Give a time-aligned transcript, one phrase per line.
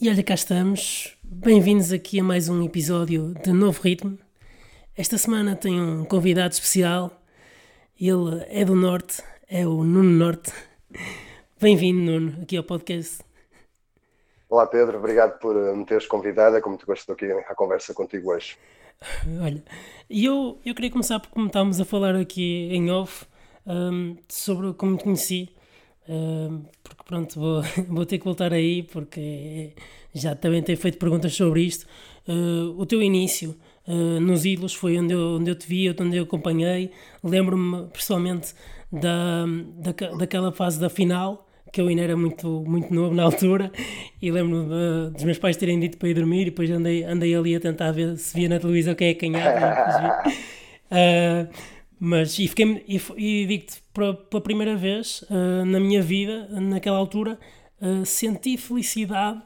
[0.00, 1.18] E olha, cá estamos.
[1.24, 4.16] Bem-vindos aqui a mais um episódio de Novo Ritmo.
[4.96, 7.10] Esta semana tenho um convidado especial.
[8.00, 10.52] Ele é do Norte, é o Nuno Norte.
[11.60, 13.24] Bem-vindo, Nuno, aqui ao podcast.
[14.48, 14.98] Olá, Pedro.
[14.98, 16.54] Obrigado por me teres convidado.
[16.54, 18.56] É como te gosto aqui à conversa contigo hoje.
[19.42, 19.64] Olha,
[20.08, 23.26] eu, eu queria começar por como estávamos a falar aqui em off
[23.66, 25.57] um, sobre como te conheci.
[26.82, 29.72] Porque pronto, vou, vou ter que voltar aí porque
[30.14, 31.86] já também tenho feito perguntas sobre isto.
[32.26, 36.16] Uh, o teu início uh, nos ídolos foi onde eu, onde eu te vi, onde
[36.16, 36.90] eu acompanhei.
[37.22, 38.54] Lembro-me pessoalmente
[38.92, 39.44] da,
[39.76, 43.70] da, daquela fase da final, que eu ainda era muito, muito novo na altura,
[44.20, 47.54] e lembro-me dos meus pais terem dito para ir dormir, e depois andei, andei ali
[47.54, 50.22] a tentar ver se via na televisão quem é que ganhava.
[50.92, 51.48] uh,
[52.00, 57.38] mas, e, fiquei, e, e digo-te, pela primeira vez uh, na minha vida, naquela altura,
[57.80, 59.40] uh, senti felicidade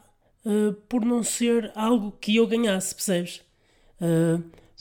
[0.45, 3.41] uh, por não ser algo que eu ganhasse, percebes?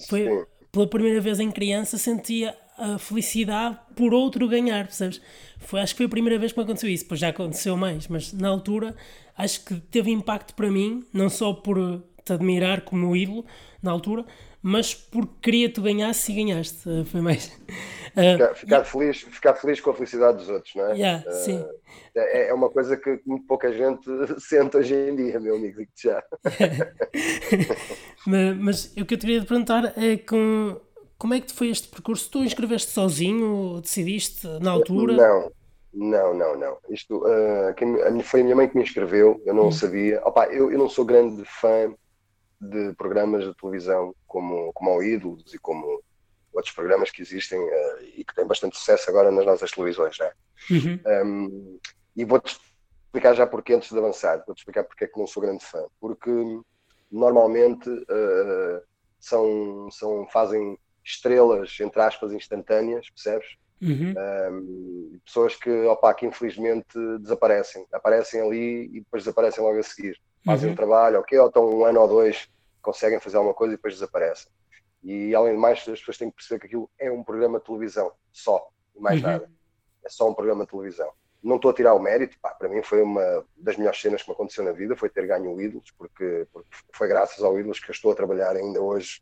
[0.08, 0.26] foi
[0.72, 5.20] pela primeira vez em criança sentia a felicidade por outro ganhar, percebes?
[5.58, 8.08] Foi, acho que foi a primeira vez que me aconteceu isso, pois já aconteceu mais,
[8.08, 8.96] mas na altura
[9.36, 13.44] acho que teve impacto para mim, não só por te admirar como ídolo
[13.82, 14.24] na altura,
[14.62, 16.88] mas porque queria que tu ganhasse e ganhaste.
[16.88, 17.48] Uh, foi mais.
[18.16, 20.92] Uh, ficar, ficar feliz, ficar feliz com a felicidade dos outros, não é?
[20.92, 21.64] Yeah, uh, sim.
[22.14, 25.90] É, é uma coisa que muito pouca gente sente hoje em dia, meu amigo, digo
[25.96, 26.22] já.
[28.26, 30.80] mas, mas o que eu te queria perguntar é com,
[31.18, 32.30] como é que foi este percurso?
[32.30, 33.80] Tu inscreveste sozinho?
[33.80, 35.14] Decidiste na altura?
[35.14, 35.52] Não.
[35.94, 36.78] Não, não, não.
[36.88, 39.72] Isto uh, quem, foi a minha mãe que me inscreveu, eu não hum.
[39.72, 40.22] sabia.
[40.24, 41.94] Opa, eu, eu não sou grande fã
[42.62, 46.00] de programas de televisão como, como ao Ídolos e como
[46.52, 50.32] outros programas que existem uh, e que têm bastante sucesso agora nas nossas televisões, né?
[50.70, 51.00] Uhum.
[51.26, 51.78] Um,
[52.14, 52.56] e vou-te
[53.06, 55.84] explicar já porque antes de avançar, vou-te explicar porque é que não sou grande fã.
[55.98, 56.30] Porque
[57.10, 58.82] normalmente uh,
[59.18, 63.56] são, são, fazem estrelas, entre aspas, instantâneas, percebes?
[63.80, 64.14] Uhum.
[64.16, 70.20] Um, pessoas que, opa, que infelizmente desaparecem, aparecem ali e depois desaparecem logo a seguir
[70.44, 70.72] fazem uhum.
[70.72, 72.48] um trabalho, ok, ou estão um ano ou dois,
[72.82, 74.50] conseguem fazer alguma coisa e depois desaparecem.
[75.02, 77.64] E além de mais, as pessoas têm que perceber que aquilo é um programa de
[77.64, 79.28] televisão, só, e mais uhum.
[79.28, 79.50] nada.
[80.04, 81.10] É só um programa de televisão.
[81.42, 84.28] Não estou a tirar o mérito, pá, para mim foi uma das melhores cenas que
[84.28, 87.80] me aconteceu na vida, foi ter ganho o Ídolos, porque, porque foi graças ao Ídolos
[87.80, 89.20] que eu estou a trabalhar ainda hoje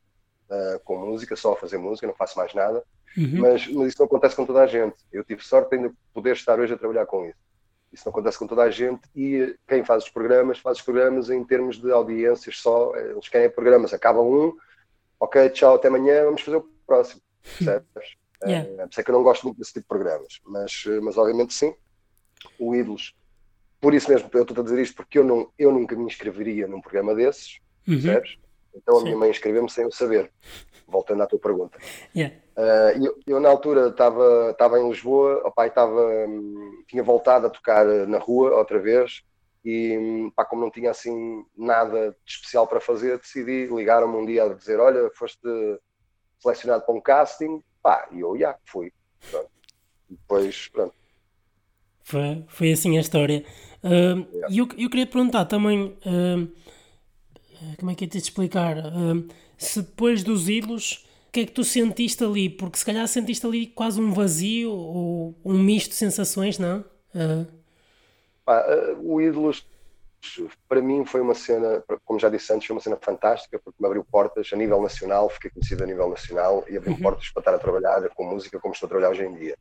[0.50, 2.84] uh, com música, só a fazer música, não faço mais nada.
[3.16, 3.41] Uhum.
[3.41, 4.97] Mas, mas isso não acontece com toda a gente.
[5.10, 7.38] Eu tive sorte ainda de poder estar hoje a trabalhar com isso.
[7.92, 11.28] Isso não acontece com toda a gente e quem faz os programas, faz os programas
[11.28, 12.94] em termos de audiências só.
[12.96, 14.56] Eles querem programas, acaba um,
[15.18, 17.20] ok, tchau, até amanhã, vamos fazer o próximo.
[17.42, 18.16] Percebes?
[18.44, 18.68] Yeah.
[18.82, 21.74] É, é que eu não gosto muito desse tipo de programas, mas, mas obviamente sim.
[22.58, 23.14] O Ídolos,
[23.80, 26.66] por isso mesmo, eu estou a dizer isto porque eu, não, eu nunca me inscreveria
[26.66, 28.00] num programa desses, uhum.
[28.00, 28.38] percebes?
[28.74, 29.04] Então a sim.
[29.04, 30.30] minha mãe inscreveu-me sem eu saber.
[30.86, 31.78] Voltando à tua pergunta.
[32.14, 32.36] Yeah.
[32.60, 35.98] Uh, eu, eu, na altura estava em Lisboa, o pai tava,
[36.28, 39.22] um, tinha voltado a tocar na rua outra vez
[39.65, 44.26] e hum, pá, como não tinha assim nada de especial para fazer, decidi ligar-me um
[44.26, 45.41] dia a dizer, olha, foste
[46.38, 48.92] selecionado para um casting, pá, e eu, já, fui.
[49.31, 49.50] Pronto.
[50.10, 50.94] Depois, pronto.
[52.03, 53.42] Foi, foi assim a história.
[53.82, 54.54] Uh, yeah.
[54.54, 56.53] eu, eu queria te perguntar também, uh,
[57.78, 61.52] como é que é te explicar, uh, se depois dos ídolos o que é que
[61.52, 62.50] tu sentiste ali?
[62.50, 66.80] Porque se calhar sentiste ali quase um vazio ou um misto de sensações, não?
[67.14, 67.46] Uh.
[68.44, 69.64] Ah, o Ídolos,
[70.68, 73.86] para mim, foi uma cena, como já disse antes, foi uma cena fantástica, porque me
[73.86, 77.00] abriu portas a nível nacional, fiquei conhecido a nível nacional e abriu uhum.
[77.00, 79.56] portas para estar a trabalhar com música como estou a trabalhar hoje em dia.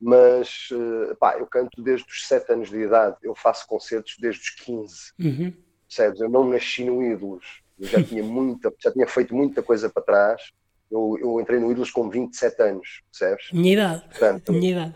[0.00, 4.40] Mas, ah, pá, eu canto desde os 7 anos de idade, eu faço concertos desde
[4.40, 5.12] os 15.
[5.20, 5.52] Uhum.
[5.86, 6.22] Percebes?
[6.22, 7.60] Eu não nasci no Ídolos.
[7.78, 10.52] Eu já tinha muita, já tinha feito muita coisa para trás
[10.92, 13.50] eu, eu entrei no Ídolos com 27 anos, percebes?
[13.50, 14.04] Minha idade.
[14.10, 14.94] Portanto, Minha idade.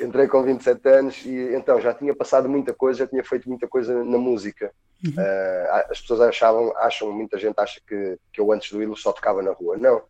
[0.00, 3.68] Entrei com 27 anos e então já tinha passado muita coisa, já tinha feito muita
[3.68, 4.72] coisa na música.
[5.04, 5.12] Uhum.
[5.12, 9.12] Uh, as pessoas achavam, acham, muita gente acha que, que eu antes do Ídolos só
[9.12, 9.76] tocava na rua.
[9.78, 10.02] Não.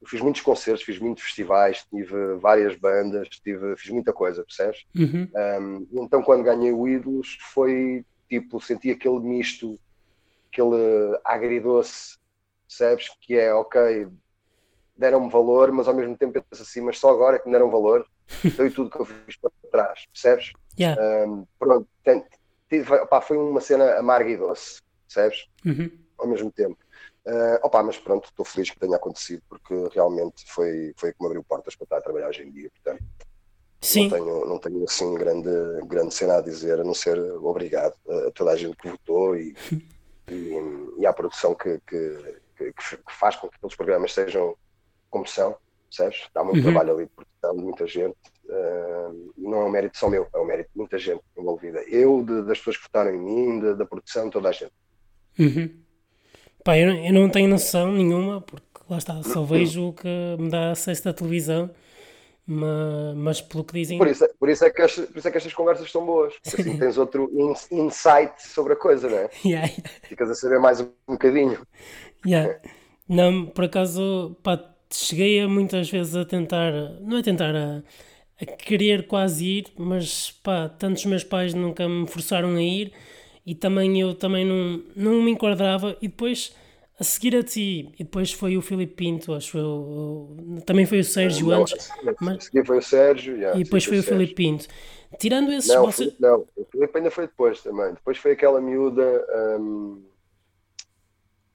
[0.00, 4.84] Eu fiz muitos concertos, fiz muitos festivais, tive várias bandas, tive, fiz muita coisa, percebes?
[4.96, 5.28] Uhum.
[5.92, 9.78] Um, então quando ganhei o Ídolos foi tipo, senti aquele misto,
[10.50, 12.16] aquele agridoce
[12.76, 13.10] percebes?
[13.20, 14.08] Que é, ok,
[14.96, 17.70] deram-me valor, mas ao mesmo tempo penso assim, mas só agora é que me deram
[17.70, 18.06] valor,
[18.44, 20.52] e tudo que eu fiz para trás, percebes?
[20.78, 21.00] Yeah.
[21.26, 21.88] Um, pronto,
[22.68, 25.46] tive, opa, foi uma cena amarga e doce, percebes?
[25.64, 25.90] Uhum.
[26.18, 26.78] Ao mesmo tempo.
[27.26, 31.44] Uh, opa, mas pronto, estou feliz que tenha acontecido, porque realmente foi, foi como abriu
[31.44, 33.04] portas para estar a trabalhar hoje em dia, portanto.
[33.80, 34.08] Sim.
[34.08, 35.50] Não tenho, não tenho assim grande,
[35.86, 39.56] grande cena a dizer, a não ser obrigado a toda a gente que votou e,
[40.30, 40.54] e,
[40.98, 44.56] e à produção que, que, que, que faz com que aqueles programas sejam
[45.10, 45.56] como são,
[45.88, 46.28] percebes?
[46.34, 46.62] Dá muito uhum.
[46.62, 48.16] trabalho ali de produção de muita gente.
[48.44, 51.82] Uh, não é um mérito só meu, é um mérito de muita gente envolvida.
[51.82, 54.72] Eu, de, das pessoas que votaram em mim, de, da produção, toda a gente.
[55.38, 55.70] Uhum.
[56.64, 60.08] Pá, eu, eu não tenho noção nenhuma, porque lá está, só vejo o que
[60.38, 61.70] me dá acesso da televisão,
[62.46, 63.98] mas, mas pelo que dizem.
[63.98, 66.34] Por isso, por isso, é, que estas, por isso é que estas conversas são boas,
[66.46, 67.30] assim tens outro
[67.70, 69.30] insight sobre a coisa, não é?
[69.44, 69.90] Yeah, yeah.
[70.08, 71.58] Ficas a saber mais um, um bocadinho.
[72.26, 72.60] Yeah.
[73.08, 77.82] Não, por acaso, pá, cheguei a muitas vezes a tentar, não é tentar, a,
[78.40, 82.92] a querer quase ir, mas pá, tantos meus pais nunca me forçaram a ir
[83.44, 86.54] e também eu também não, não me enquadrava e depois
[87.02, 91.04] a seguir a ti, e depois foi o Filipe Pinto, acho eu, também foi o
[91.04, 91.88] Sérgio não, antes.
[92.20, 92.36] Mas...
[92.36, 94.68] A seguir foi o Sérgio, yeah, e depois foi o Filipe Pinto.
[95.18, 95.74] Tirando esses.
[95.74, 96.04] Não, você...
[96.04, 97.92] Filipe, não, o Filipe ainda foi depois também.
[97.92, 99.02] Depois foi aquela miúda.
[99.58, 100.04] Hum,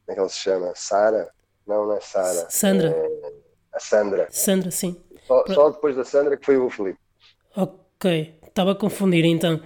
[0.05, 0.73] como é que ela se chama?
[0.75, 1.31] Sara?
[1.65, 2.45] Não, não é Sara.
[2.49, 2.89] Sandra.
[2.89, 3.31] É
[3.73, 4.27] a Sandra.
[4.29, 5.01] Sandra, sim.
[5.25, 6.99] Só, só, depois da Sandra que foi o Felipe.
[7.55, 9.61] Ok, estava a confundir então.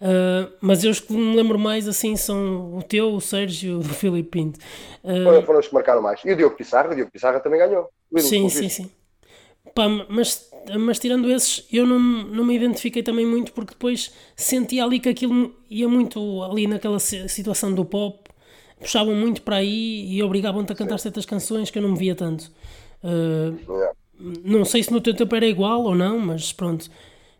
[0.00, 3.74] Uh, mas eu os que me lembro mais assim são o teu, o Sérgio e
[3.76, 4.58] o Filipe Pinto.
[5.02, 6.20] Uh, foram, foram, os que marcaram mais.
[6.24, 7.88] E o Diogo Pissarra, o Diogo Pissarra também ganhou.
[8.18, 8.90] Sim, sim, sim.
[9.74, 14.84] Pá, mas, mas tirando esses, eu não, não me identifiquei também muito porque depois sentia
[14.84, 18.26] ali que aquilo ia muito ali naquela situação do pop
[18.80, 21.04] puxavam muito para aí e obrigavam-te a cantar Sim.
[21.04, 22.50] certas canções que eu não me via tanto.
[23.02, 23.92] Uh, yeah.
[24.44, 26.90] Não sei se no teu tempo era igual ou não, mas pronto.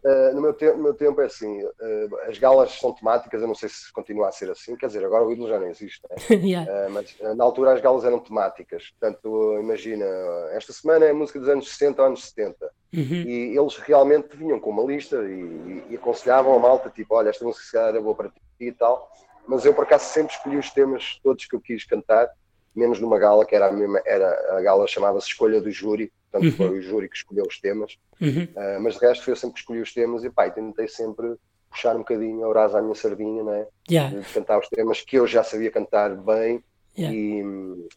[0.06, 3.56] Uh, no, meu no meu tempo é assim, uh, as galas são temáticas, eu não
[3.56, 6.16] sei se continua a ser assim, quer dizer, agora o ídolo já não existe, né?
[6.46, 6.88] yeah.
[6.90, 10.06] mas na altura as galas eram temáticas, portanto, imagina,
[10.52, 13.02] esta semana é música dos anos 60 ou anos 70, uhum.
[13.02, 17.30] e eles realmente vinham com uma lista e, e, e aconselhavam a malta, tipo, olha,
[17.30, 19.10] esta música era boa para ti e tal,
[19.44, 22.30] mas eu por acaso sempre escolhi os temas todos que eu quis cantar,
[22.76, 26.60] menos numa gala que era a, mesma, era, a gala chamava-se Escolha do Júri, portanto
[26.60, 26.68] uhum.
[26.68, 28.44] foi o júri que escolheu os temas, uhum.
[28.44, 31.34] uh, mas de resto foi eu sempre que escolhi os temas e pá, tentei sempre
[31.70, 33.66] puxar um bocadinho a brasa à minha sardinha, né?
[33.90, 34.18] Yeah.
[34.18, 36.62] de cantar os temas que eu já sabia cantar bem
[36.96, 37.14] yeah.
[37.14, 37.44] e,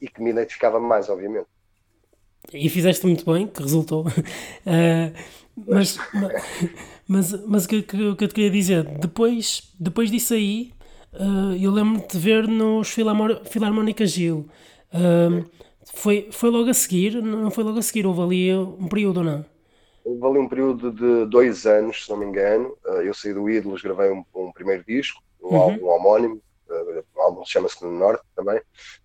[0.01, 1.47] e que me identificava mais, obviamente.
[2.53, 4.07] E fizeste muito bem, que resultou.
[4.07, 5.13] Uh,
[5.68, 5.97] mas,
[7.07, 10.74] mas, mas, o que, que, que eu te queria dizer, depois, depois disso aí,
[11.13, 14.47] Uh, eu lembro-me de ver nos Filarmónica Gil.
[14.94, 15.44] Uh,
[15.93, 17.21] foi, foi logo a seguir?
[17.21, 18.05] Não foi logo a seguir?
[18.05, 19.45] Houve ali um período ou não?
[20.03, 22.75] Houve ali um período de dois anos, se não me engano.
[22.85, 25.61] Uh, eu saí do Ídolos, gravei um, um primeiro disco, um, uhum.
[25.61, 26.41] álbum, um homónimo.
[27.15, 28.61] o álbum chama-se No Norte também.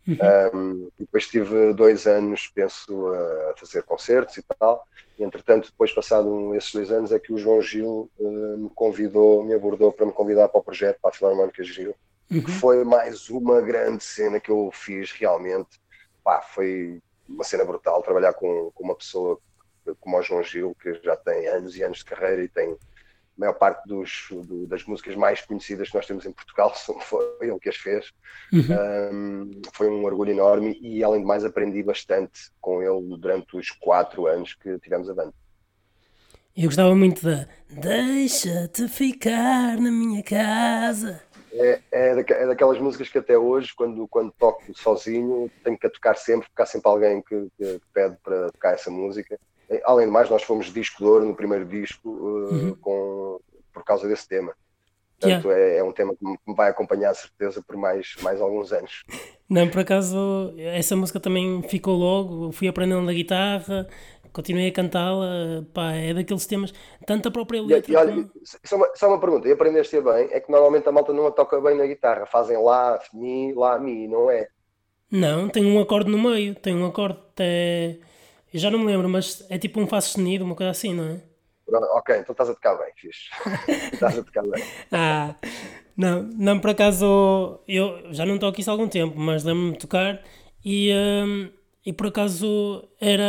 [0.07, 0.17] Uhum.
[0.55, 3.09] Um, depois tive dois anos, penso,
[3.51, 4.87] a fazer concertos e tal.
[5.19, 9.45] E, entretanto, depois, passado esses dois anos, é que o João Gil uh, me convidou,
[9.45, 11.95] me abordou para me convidar para o projeto, para a Filarmónica Gil,
[12.31, 12.43] uhum.
[12.43, 15.81] que foi mais uma grande cena que eu fiz realmente.
[16.25, 19.39] Pá, foi uma cena brutal trabalhar com, com uma pessoa
[20.01, 22.77] como o João Gil, que já tem anos e anos de carreira e tem a
[23.37, 26.73] maior parte dos, do, das músicas mais conhecidas que nós temos em Portugal
[27.03, 28.13] foi ele que as fez.
[28.53, 29.13] Uhum.
[29.13, 33.71] Um, foi um orgulho enorme e, além de mais, aprendi bastante com ele durante os
[33.71, 35.35] quatro anos que tivemos a banda.
[36.57, 41.21] Eu gostava muito da Deixa-te ficar na minha casa.
[41.55, 45.91] É, é, é, daquelas músicas que até hoje, quando, quando toco sozinho, tenho que a
[45.91, 49.39] tocar sempre, porque há sempre alguém que, que pede para tocar essa música.
[49.85, 52.75] Além de mais, nós fomos disco de ouro no primeiro disco uh, uhum.
[52.77, 53.41] com,
[53.73, 54.53] por causa desse tema.
[55.19, 55.75] Portanto, yeah.
[55.75, 59.05] é, é, um tema que me vai acompanhar, certeza, por mais, mais alguns anos.
[59.49, 62.53] Não, por acaso, essa música também ficou logo.
[62.53, 63.87] Fui aprendendo na guitarra,
[64.35, 65.65] continuei a cantá-la.
[65.73, 66.75] Pá, é daqueles temas,
[67.07, 67.91] tanto a própria letra.
[67.91, 68.31] E, e olha, como...
[68.43, 70.29] só, uma, só uma pergunta: e aprendeste bem?
[70.31, 73.79] É que normalmente a malta não a toca bem na guitarra, fazem lá, mi, lá,
[73.79, 74.49] mi, não é?
[75.11, 77.99] Não, tem um acorde no meio, tem um acorde até.
[78.53, 81.05] Eu já não me lembro, mas é tipo um Fá sustenido, uma coisa assim, não
[81.05, 81.23] é?
[81.97, 83.31] Ok, então estás a tocar bem, fixe.
[83.95, 84.63] estás a tocar bem.
[84.93, 85.35] ah,
[85.97, 89.79] não, não, por acaso eu já não toco isso há algum tempo, mas lembro-me de
[89.79, 90.23] tocar
[90.65, 91.51] e, um,
[91.85, 93.23] e por acaso era,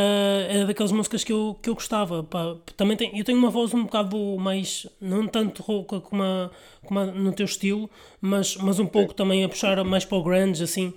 [0.50, 2.24] era daquelas músicas que eu, que eu gostava.
[2.24, 2.56] Pá.
[2.78, 6.50] Também tem, eu tenho uma voz um bocado mais, não tanto rouca como, a,
[6.86, 7.90] como a, no teu estilo,
[8.22, 10.94] mas, mas um pouco também a puxar mais para o grunge, assim,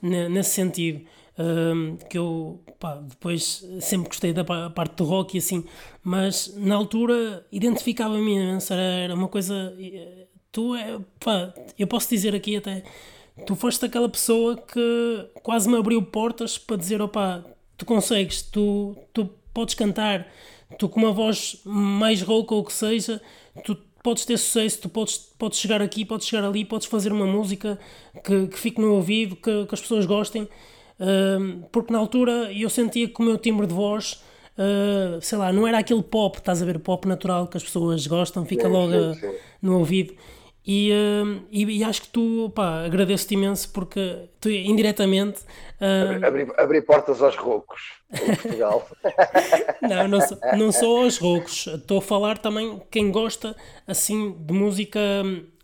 [0.00, 1.04] nesse sentido
[1.38, 5.64] um, que eu pá, depois sempre gostei da parte do rock e assim,
[6.02, 9.74] mas na altura identificava-me imenso, era, uma coisa.
[10.50, 12.82] Tu é, pá, eu posso dizer aqui até,
[13.46, 17.44] tu foste aquela pessoa que quase me abriu portas para dizer: opá,
[17.76, 20.26] tu consegues, tu, tu podes cantar,
[20.78, 23.20] tu com uma voz mais rouca ou o que seja,
[23.64, 27.26] tu podes ter sucesso, tu podes, podes chegar aqui, podes chegar ali, podes fazer uma
[27.26, 27.78] música
[28.24, 30.42] que, que fique no ouvido, que, que as pessoas gostem.
[31.00, 34.22] Uh, porque na altura eu sentia que o meu timbre de voz,
[34.58, 38.06] uh, sei lá, não era aquele pop, estás a ver, pop natural que as pessoas
[38.06, 38.92] gostam, fica logo
[39.60, 40.14] no ouvido.
[40.64, 45.40] E, uh, e, e, acho que tu, pá, agradeço-te imenso porque tu, indiretamente.
[45.80, 46.24] Uh...
[46.24, 47.80] Abri, abri, portas aos roucos
[48.12, 48.88] em Portugal.
[49.82, 51.66] não, não, sou, não sou aos roucos.
[51.66, 53.56] Estou a falar também quem gosta
[53.88, 55.00] assim de música.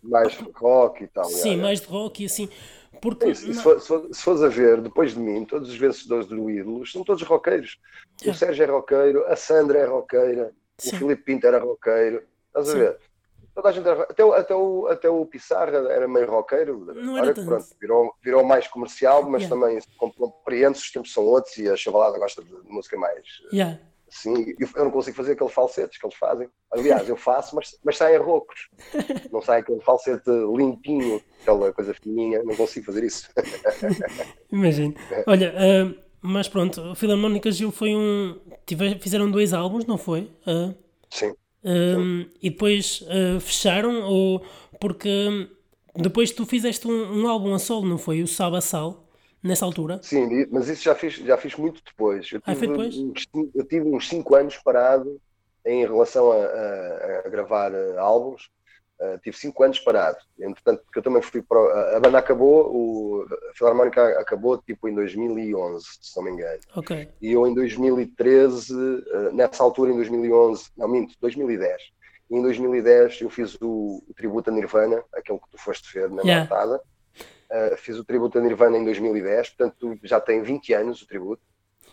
[0.03, 1.25] Mais rock e tal.
[1.27, 2.49] Sim, é, mais de rock e assim.
[3.01, 6.51] Porque, se, se, for, se, fores a ver, depois de mim, todos os vencedores do
[6.51, 7.79] Ídolos são todos roqueiros.
[8.25, 8.31] É.
[8.31, 10.97] O Sérgio é roqueiro, a Sandra é roqueira, Sim.
[10.97, 12.25] o Filipe Pinto era roqueiro.
[12.49, 12.99] Estás a ver?
[13.59, 16.95] Toda a gente era, até, até, o, até o Pissarra era meio roqueiro.
[16.95, 19.49] Não era pronto, virou, virou mais comercial, mas yeah.
[19.49, 19.81] também
[20.17, 23.27] compreende os tempos são outros e a chavalada gosta de música mais.
[23.53, 23.81] Yeah.
[24.09, 26.49] Assim, eu não consigo fazer aqueles falsetes que eles fazem.
[26.71, 28.71] Aliás, eu faço, mas, mas saem roucos.
[29.33, 32.45] Não sai aquele falsete limpinho, aquela coisa fininha.
[32.45, 33.29] Não consigo fazer isso.
[34.53, 34.95] Imagino.
[35.27, 38.41] Olha, uh, mas pronto, o Filarmónica Gil foi um.
[38.65, 40.31] Tive, fizeram dois álbuns, não foi?
[40.47, 40.75] Uh,
[41.11, 41.35] Sim.
[41.65, 44.45] Um, e depois uh, fecharam ou
[44.81, 45.49] porque
[45.95, 48.23] depois tu fizeste um, um, álbum a solo, não foi?
[48.23, 48.53] O Sal
[49.43, 50.01] nessa altura?
[50.03, 52.31] Sim, mas isso já fiz, já fiz muito depois.
[52.33, 52.97] Eu tive, ah, foi depois?
[53.55, 55.21] Eu tive uns 5 anos parado
[55.67, 58.49] em relação a, a, a gravar uh, álbuns
[59.01, 60.19] Uh, tive cinco anos parado.
[60.41, 61.97] Entretanto, porque eu também fui para.
[61.97, 66.61] A banda acabou, o, a Filarmónica acabou tipo em 2011, se não me engano.
[66.75, 67.09] Ok.
[67.23, 71.81] E eu em 2013, uh, eh, nessa altura, em 2011, não minto, 2010.
[72.29, 76.11] E em 2010 eu fiz o, o tributo a Nirvana, aquele que tu foste ver
[76.11, 76.41] na yeah.
[76.41, 76.83] Martada.
[77.51, 81.43] Uh, fiz o tributo a Nirvana em 2010, portanto já tem 20 anos o tributo.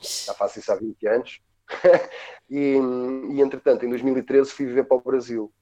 [0.01, 1.39] Já faço isso há 20 anos.
[2.49, 2.79] e,
[3.29, 5.53] e entretanto, em 2013 fui viver para o Brasil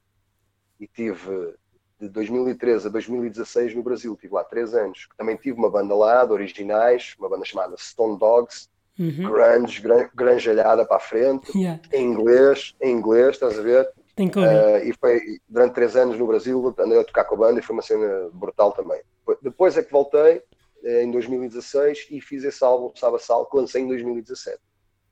[0.80, 1.54] e tive
[2.00, 5.08] de 2013 a 2016 no Brasil, tive lá três anos.
[5.16, 9.30] Também tive uma banda lá de originais, uma banda chamada Stone Dogs, uhum.
[9.30, 11.80] grunge, gran, granjalhada para a frente, yeah.
[11.92, 13.88] em inglês, em inglês, estás a ver?
[14.14, 17.38] Tem que uh, e foi durante três anos no Brasil, andei a tocar com a
[17.38, 19.00] banda e foi uma cena brutal também.
[19.42, 20.42] Depois é que voltei
[20.84, 24.58] eh, em 2016 e fiz esse álbum Saba Sal que lancei em 2017.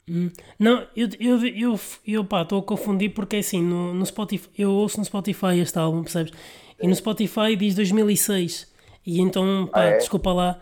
[0.09, 0.31] Hum.
[0.59, 4.71] Não, eu, eu, eu, eu pá, estou a confundir porque assim, no, no Spotify, eu
[4.71, 6.33] ouço no Spotify este álbum, percebes?
[6.81, 8.73] E no Spotify diz 2006.
[9.07, 9.99] E então, pá, ah, é?
[9.99, 10.61] desculpa lá.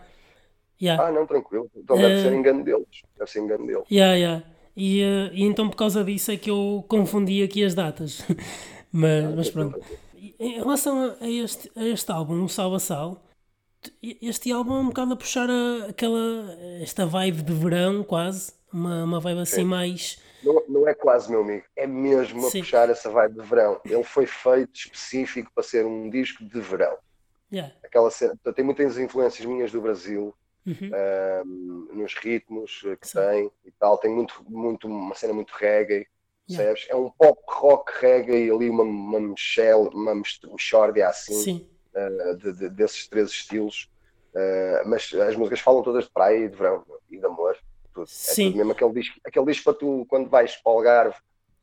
[0.81, 1.07] Yeah.
[1.07, 1.69] Ah, não, tranquilo.
[1.75, 2.87] Então deve uh, ser engano deles.
[3.17, 3.83] Deve ser engano deles.
[3.91, 4.43] Yeah, yeah.
[4.75, 8.23] E, uh, e então por causa disso é que eu confundi aqui as datas.
[8.91, 9.79] mas, ah, mas pronto.
[10.39, 13.23] Em relação a este, a este álbum, o Sal a Sal,
[14.01, 19.03] este álbum é um bocado a puxar a, aquela, esta vibe de verão quase uma,
[19.03, 19.63] uma vibe assim Sim.
[19.63, 20.19] mais.
[20.43, 23.79] Não, não, é quase, meu amigo, é mesmo a puxar essa vibe de verão.
[23.85, 26.97] Ele foi feito específico para ser um disco de verão.
[27.51, 27.73] Yeah.
[27.83, 30.33] Aquela cena, tem muitas influências minhas do Brasil,
[30.65, 30.91] uhum.
[31.45, 33.19] um, nos ritmos que Sim.
[33.19, 33.97] tem e tal.
[33.97, 36.07] Tem muito, muito, uma cena muito reggae,
[36.49, 36.79] yeah.
[36.89, 42.69] É um pop rock reggae ali, uma, uma Michelle, uma mexórdia assim, uh, de, de,
[42.69, 43.91] desses três estilos.
[44.33, 47.57] Uh, mas as músicas falam todas de praia e de verão e de amor
[47.93, 48.07] tudo.
[48.07, 48.43] Sim.
[48.43, 51.15] É tudo mesmo aquele disco, aquele disco para tu, quando vais para o Algarve,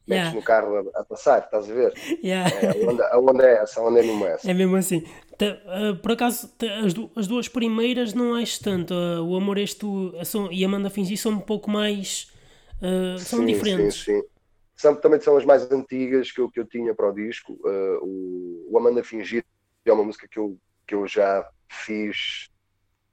[0.07, 0.35] metes yeah.
[0.35, 1.93] no carro a, a, passar, estás a ver?
[2.25, 2.51] Yeah.
[2.51, 4.51] É, a, onda, a onda é essa, a onda é mesmo essa.
[4.51, 5.05] É mesmo assim.
[5.41, 6.51] Uh, por acaso,
[6.85, 8.95] as, du as, duas primeiras não acho tanto.
[8.95, 9.87] Uh, o Amor Este
[10.25, 12.33] são, e Amanda Fingir são um pouco mais.
[12.83, 14.03] Uh, são sim, diferentes.
[14.03, 14.23] Sim, sim.
[14.75, 17.59] São, também são as mais antigas que eu, que eu tinha para o disco.
[18.03, 19.45] o, o Amanda Fingir
[19.85, 20.57] é uma música que eu,
[20.87, 22.49] que eu já fiz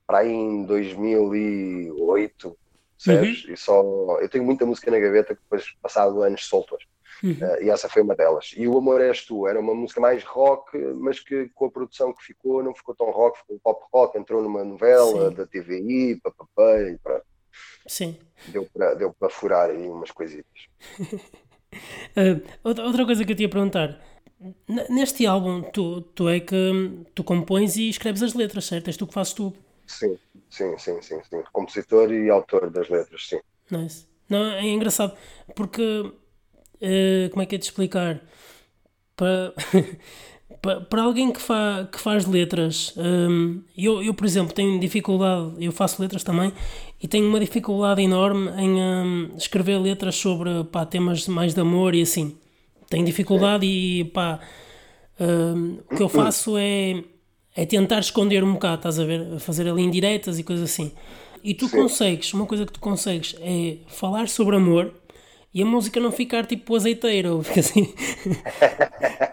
[0.06, 2.56] para aí em 2008
[2.96, 3.44] percebes?
[3.44, 3.52] Uhum.
[3.52, 6.82] E só, eu tenho muita música na gaveta que depois, passado anos, soltas.
[7.22, 7.32] Uhum.
[7.32, 8.52] Uh, e essa foi uma delas.
[8.56, 12.12] E o Amor És Tu era uma música mais rock, mas que com a produção
[12.12, 15.36] que ficou, não ficou tão rock, ficou pop rock, entrou numa novela Sim.
[15.36, 17.24] da TVI, papapá, e pronto.
[17.86, 18.18] Sim.
[18.48, 20.66] Deu para deu para furar aí umas coisitas.
[21.00, 23.98] uh, outra coisa que eu te ia perguntar.
[24.90, 26.54] Neste álbum, tu, tu é que
[27.14, 28.88] tu compões e escreves as letras, certo?
[28.88, 29.56] És tu que fazes tudo.
[29.86, 31.42] Sim, sim, sim, sim, sim.
[31.52, 33.40] Compositor e autor das letras, sim.
[33.70, 34.06] Nice.
[34.28, 35.16] Não, é engraçado,
[35.54, 38.20] porque uh, como é que é de explicar?
[39.14, 39.54] Para,
[40.60, 45.64] para, para alguém que, fa, que faz letras, um, eu, eu, por exemplo, tenho dificuldade,
[45.64, 46.52] eu faço letras também,
[47.00, 51.94] e tenho uma dificuldade enorme em um, escrever letras sobre pá, temas mais de amor
[51.94, 52.36] e assim.
[52.88, 54.40] Tenho dificuldade e pá,
[55.20, 57.04] um, o que eu faço é
[57.56, 59.38] é tentar esconder um bocado, estás a ver?
[59.40, 60.92] Fazer ali indiretas e coisas assim.
[61.42, 61.78] E tu Sim.
[61.78, 64.92] consegues, uma coisa que tu consegues é falar sobre amor
[65.54, 67.94] e a música não ficar tipo azeiteira, ou fica assim.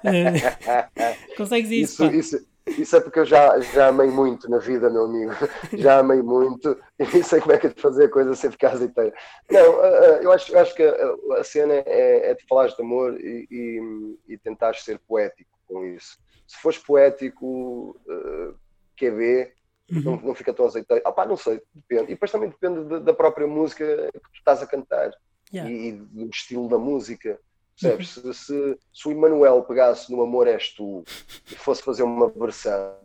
[1.36, 2.06] consegues isso?
[2.06, 5.34] Isso, isso, isso, é porque eu já, já amei muito na vida, meu amigo.
[5.74, 8.72] Já amei muito e sei como é que é de fazer a coisa sem ficar
[8.72, 9.14] azeiteira.
[9.52, 12.82] Não, uh, eu acho, eu acho que a, a cena é, é de falar de
[12.82, 16.23] amor e, e, e tentar ser poético com isso.
[16.54, 18.56] Se fores poético, uh,
[18.98, 19.52] QB,
[19.92, 20.02] uhum.
[20.02, 21.02] não, não fica tão azeiteiro.
[21.06, 22.12] Ah, pá, não sei, depende.
[22.12, 25.12] E depois também depende de, da própria música que tu estás a cantar
[25.52, 25.70] yeah.
[25.70, 27.40] e, e, do estilo da música.
[27.80, 28.18] Percebes?
[28.18, 28.34] Uhum.
[28.34, 31.04] Se, se, se, o Emanuel pegasse no Amor És Tu
[31.52, 32.96] e fosse fazer uma versão,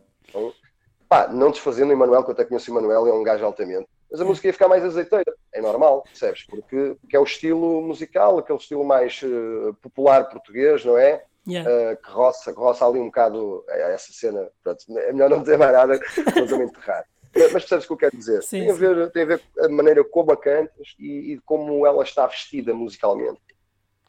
[1.07, 3.87] pá, não desfazendo o Emanuel, que eu até conheço o Emanuel, é um gajo altamente,
[4.11, 5.35] mas a música ia ficar mais azeiteira.
[5.51, 6.45] É normal, percebes?
[6.45, 11.25] Porque, porque é o estilo musical, aquele estilo mais uh, popular português, não é?
[11.51, 11.69] Yeah.
[11.69, 14.49] uh, que, roça, que roça ali um bocado é, essa cena.
[14.63, 15.99] Pronto, é melhor não dizer mais nada,
[16.33, 17.05] vamos me enterrar.
[17.35, 18.41] Mas percebes o que eu quero dizer?
[18.43, 21.39] Sim, tem, a ver, tem a ver com a maneira como a cantas e, e
[21.45, 23.39] como ela está vestida musicalmente.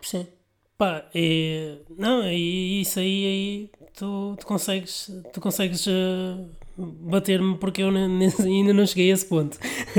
[0.00, 0.26] Sim.
[0.78, 7.82] Pá, e, não, e isso aí, aí tu, tu consegues, tu consegues uh, bater-me porque
[7.82, 9.58] eu ainda não cheguei a esse ponto.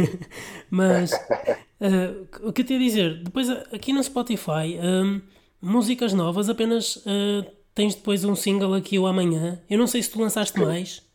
[0.72, 4.80] Mas uh, o que eu te ia dizer, depois aqui no Spotify.
[4.82, 5.22] Um,
[5.62, 9.62] músicas novas, apenas uh, tens depois um single aqui ou amanhã.
[9.70, 11.08] Eu não sei se tu lançaste mais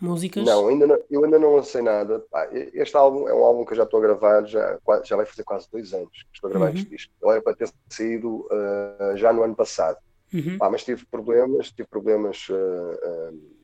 [0.00, 0.44] músicas.
[0.44, 2.24] Não, ainda não, eu ainda não lancei nada.
[2.72, 5.44] este álbum é um álbum que eu já estou a gravar, já, já vai fazer
[5.44, 6.76] quase dois anos que estou a gravar uhum.
[6.76, 7.12] este disco.
[7.22, 9.98] Ele era para ter saído uh, já no ano passado.
[10.32, 10.58] Uhum.
[10.70, 12.48] mas tive problemas, tive problemas.
[12.48, 13.60] Uh,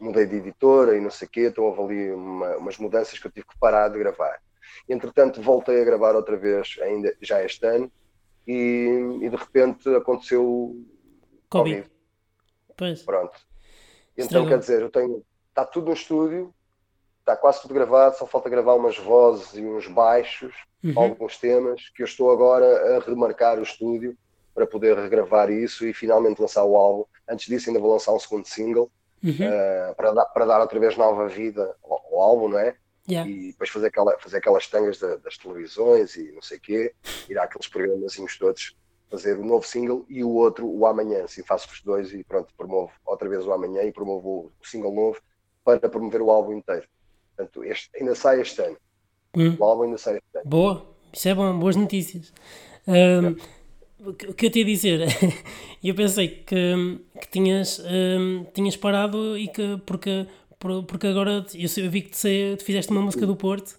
[0.00, 3.26] mudei de editora e não sei o quê, então houve ali uma, umas mudanças que
[3.26, 4.40] eu tive que parar de gravar.
[4.88, 7.90] Entretanto, voltei a gravar outra vez, ainda já este ano,
[8.48, 10.74] e, e de repente aconteceu
[11.50, 11.82] Covid.
[11.82, 11.90] COVID.
[12.76, 13.02] Pois.
[13.02, 13.38] Pronto.
[14.16, 15.22] Então, quer dizer, eu tenho.
[15.50, 16.54] Está tudo no estúdio,
[17.20, 20.92] está quase tudo gravado, só falta gravar umas vozes e uns baixos, uhum.
[20.96, 24.16] alguns temas, que eu estou agora a remarcar o estúdio
[24.54, 27.04] para poder regravar isso e finalmente lançar o álbum.
[27.28, 28.90] Antes disso, ainda vou lançar um segundo single
[29.22, 29.30] uhum.
[29.30, 32.76] uh, para, dar, para dar outra vez nova vida ao, ao álbum, não é?
[33.08, 33.30] Yeah.
[33.30, 36.94] e depois fazer, aquela, fazer aquelas tangas da, das televisões e não sei o quê,
[37.28, 38.76] ir àqueles programazinhos todos,
[39.10, 41.24] fazer o novo single e o outro, o amanhã.
[41.24, 44.94] Assim faço os dois e pronto, promovo outra vez o amanhã e promovo o single
[44.94, 45.18] novo
[45.64, 46.86] para promover o álbum inteiro.
[47.34, 48.76] Portanto, este, ainda sai este ano.
[49.34, 49.56] Hum.
[49.58, 50.48] O álbum ainda sai este ano.
[50.48, 52.32] Boa, isso é bom, boas notícias.
[52.86, 53.36] Um,
[54.00, 55.00] o que eu te ia dizer,
[55.82, 60.26] eu pensei que, que tinhas, um, tinhas parado e que porque
[60.58, 63.78] porque agora eu vi que tu, fizeste uma música do Porto,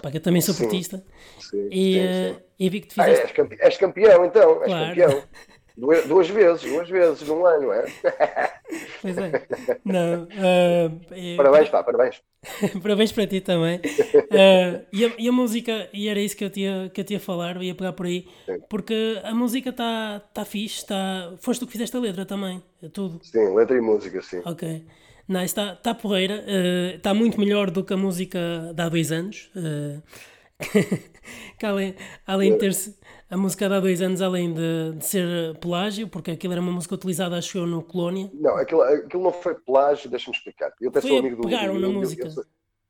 [0.00, 1.04] pá, que eu também sou sim, portista,
[1.40, 3.20] sim, e, sim, uh, e vi que tu fizeste.
[3.20, 4.88] Ah, és, campeão, és campeão então, és claro.
[4.88, 5.22] campeão.
[5.76, 7.84] Duas, duas, vezes, duas vezes num ano, é?
[9.00, 9.46] Pois é.
[9.84, 12.22] Não, uh, parabéns, pá, parabéns.
[12.82, 13.78] parabéns para ti também.
[13.78, 17.18] Uh, e, a, e, a, música, e era isso que eu tinha, que eu tinha
[17.18, 18.60] a falar, eu ia pegar por aí, Sim.
[18.68, 22.88] porque a música está tá fixe, tá, foste tu que fizeste a letra também, é
[22.88, 23.18] tudo.
[23.22, 24.40] Sim, letra e música, sim.
[24.44, 24.84] Ok.
[25.32, 28.38] Não, está, está porreira, uh, está muito melhor do que a música
[28.74, 29.50] de há dois anos.
[29.56, 30.02] Uh,
[31.58, 32.72] que além, além de ter
[33.30, 36.70] a música de há dois anos, além de, de, ser plágio, porque aquilo era uma
[36.70, 38.30] música utilizada, acho eu, no Colónia.
[38.34, 40.70] Não, aquilo, aquilo não foi plágio, deixa-me explicar.
[40.78, 41.80] Eu até foi sou amigo do Índio.
[41.80, 42.26] na música.
[42.26, 42.44] Eu, sou,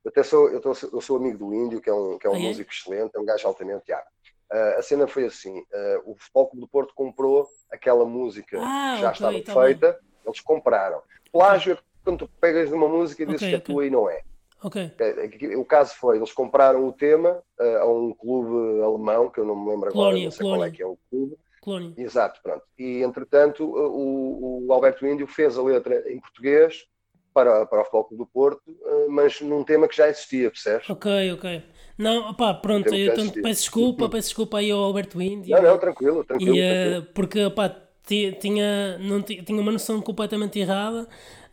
[0.05, 2.31] eu até sou, eu, tô, eu sou amigo do Índio, que é um, que é
[2.31, 2.42] um ah, é?
[2.42, 2.74] músico é?
[2.74, 3.85] excelente, é um gajo altamente.
[3.88, 4.05] Yeah.
[4.52, 8.94] Uh, a cena foi assim: uh, o Futebol Clube do Porto comprou aquela música ah,
[8.96, 10.00] que já okay, estava tá feita, bem.
[10.26, 11.00] eles compraram.
[11.31, 13.75] Plágio é quando tu pegas numa música e dizes okay, que é okay.
[13.75, 14.23] tua e não é.
[14.62, 14.93] Okay.
[14.99, 19.45] É, o caso foi, eles compraram o tema uh, a um clube alemão, que eu
[19.45, 20.59] não me lembro agora, Colônia, não sei Colônia.
[20.59, 21.37] qual é que é o clube.
[21.61, 21.95] Colônia.
[21.97, 22.62] Exato, pronto.
[22.79, 26.85] E entretanto o, o, Alberto Índio fez a letra em português
[27.35, 30.88] para, para o Futebol Clube do Porto, uh, mas num tema que já existia, percebes?
[30.88, 31.62] Ok, ok.
[31.99, 35.55] Não, opá, pronto, eu então, peço desculpa, peço desculpa aí ao Alberto Índio.
[35.57, 36.57] Não, não, tranquilo, tranquilo.
[36.57, 37.07] E, uh, tranquilo.
[37.15, 37.69] Porque, opá,
[38.05, 41.03] tinha, não, tinha uma noção completamente errada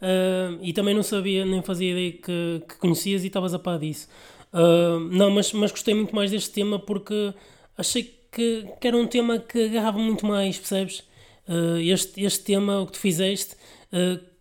[0.01, 3.79] uh, e também não sabia, nem fazia ideia que, que conhecias e estavas a par
[3.79, 4.07] disso.
[4.51, 7.33] Uh, não, mas, mas gostei muito mais deste tema porque
[7.77, 10.99] achei que, que era um tema que agarrava muito mais, percebes?
[11.47, 13.55] Uh, este, este tema, o que tu fizeste,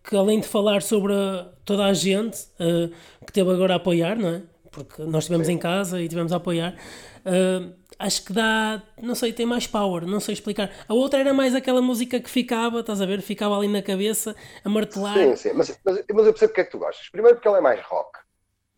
[0.03, 1.13] que além de falar sobre
[1.65, 2.37] toda a gente
[3.25, 4.41] que teve agora a apoiar, não é?
[4.71, 6.75] Porque nós estivemos em casa e tivemos a apoiar.
[7.25, 10.71] Uh, acho que dá, não sei, tem mais power, não sei explicar.
[10.87, 13.21] A outra era mais aquela música que ficava, estás a ver?
[13.21, 14.33] Ficava ali na cabeça
[14.63, 15.15] a martelar.
[15.15, 17.09] Sim, sim, mas, mas, mas eu percebo porque é que tu gostas.
[17.09, 18.19] Primeiro porque ela é mais rock.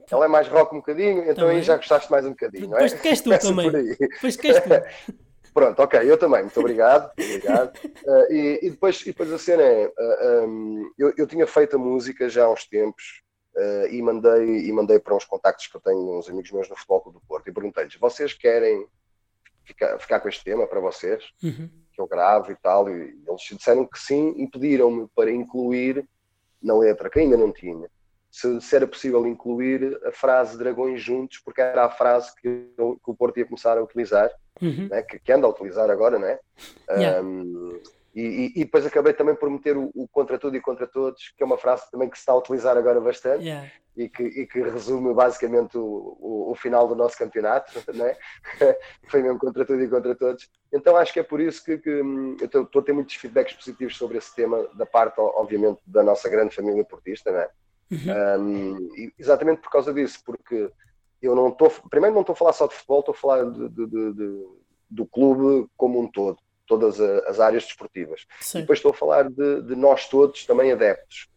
[0.10, 1.58] Ela é mais rock um bocadinho, então também.
[1.58, 2.84] aí já gostaste mais um bocadinho, não é?
[2.84, 3.72] Depois queres tu também.
[3.72, 5.14] Depois queres tu.
[5.54, 7.12] Pronto, ok, eu também, muito obrigado.
[7.12, 7.78] obrigado.
[8.06, 11.46] Uh, e, e, depois, e depois a cena é: uh, ah, um, eu, eu tinha
[11.46, 13.22] feito a música já há uns tempos
[13.56, 16.76] uh, e, mandei, e mandei para uns contactos que eu tenho, uns amigos meus no
[16.76, 18.88] Futebol do Porto, e perguntei-lhes: vocês querem
[19.66, 21.70] ficar, ficar com este tema para vocês, Uhum.
[21.94, 22.94] que eu gravo e tal, e
[23.28, 26.06] eles disseram que sim e pediram-me para incluir
[26.62, 27.88] na letra, que ainda não tinha,
[28.30, 32.48] se, se era possível incluir a frase Dragões Juntos, porque era a frase que,
[32.78, 34.88] eu- que o Porto ia começar a utilizar, Uhum.
[34.90, 36.38] né, que, que anda a utilizar agora, né?
[36.90, 37.22] Yeah.
[37.22, 37.82] Um,
[38.14, 41.34] e, e- e depois acabei também por meter o, o contra tudo e contra todos,
[41.36, 43.72] que é uma frase também que se está a utilizar agora bastante Yeah.
[43.96, 48.16] E que, e que resume basicamente o, o, o final do nosso campeonato, né?
[49.10, 50.50] foi mesmo contra tudo e contra todos.
[50.72, 53.56] Então acho que é por isso que, que, hum, eu estou a ter muitos feedbacks
[53.56, 57.50] positivos sobre esse tema, da parte, obviamente, da nossa grande família portista, né?
[58.40, 60.72] Um, e exatamente por causa disso, porque
[61.22, 63.70] eu não estou, primeiro não estou a falar só de futebol, estou a falar de,
[63.70, 64.48] de- de-
[64.90, 68.26] do clube como um todo, todas as áreas desportivas.
[68.40, 68.64] Certo.
[68.64, 71.30] depois estou a falar de nós todos também adeptos,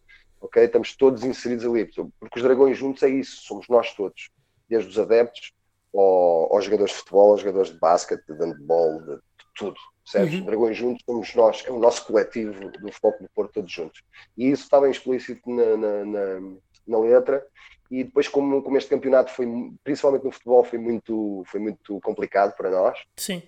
[0.45, 0.63] ok?
[0.63, 1.85] Estamos todos inseridos ali,
[2.19, 4.29] porque os Dragões juntos é isso, somos nós todos,
[4.69, 5.51] desde os adeptos
[5.93, 9.21] ao- aos jogadores de futebol, aos jogadores de basquete, de handball, de, de
[9.55, 9.75] tudo.
[10.03, 10.33] Percebes?
[10.35, 10.39] Uhum.
[10.41, 14.01] Os Dragões juntos somos nós, é o nosso coletivo do Futebol do Porto todos juntos.
[14.37, 16.55] E isso bem explícito na, na, na-
[16.87, 17.43] na letra.
[17.89, 19.47] E depois, como, como este campeonato foi,
[19.83, 23.41] principalmente no futebol, foi muito, foi muito complicado para nós, Sim,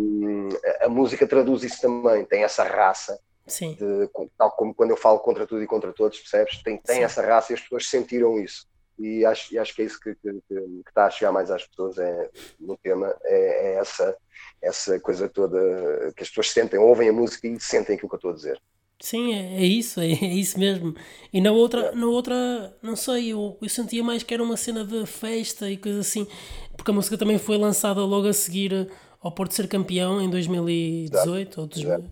[0.00, 0.48] hum,
[0.80, 3.74] a, a música traduz isso também, tem essa raça, sim.
[3.76, 6.62] de- tal como quando eu falo contra tudo e contra todos, percebes?
[6.62, 7.02] Tem, tem Sim.
[7.02, 8.66] essa raça e as pessoas sentiram isso.
[8.98, 11.66] E acho, e acho que é isso que, que, que- está a chegar mais às
[11.66, 14.16] pessoas é, no tema, é, é essa,
[14.62, 15.58] essa coisa toda
[16.16, 18.60] que as pessoas sentem, ouvem a música e sentem aquilo que eu estou a dizer.
[19.02, 20.94] Sim, é, é isso, é, é isso mesmo.
[21.32, 24.84] E na outra, na outra, não sei, eu, eu sentia mais que era uma cena
[24.84, 26.26] de festa e coisa assim,
[26.76, 31.60] porque a música também foi lançada logo a seguir ao Porto ser campeão em 2018
[31.62, 32.10] ou 2000,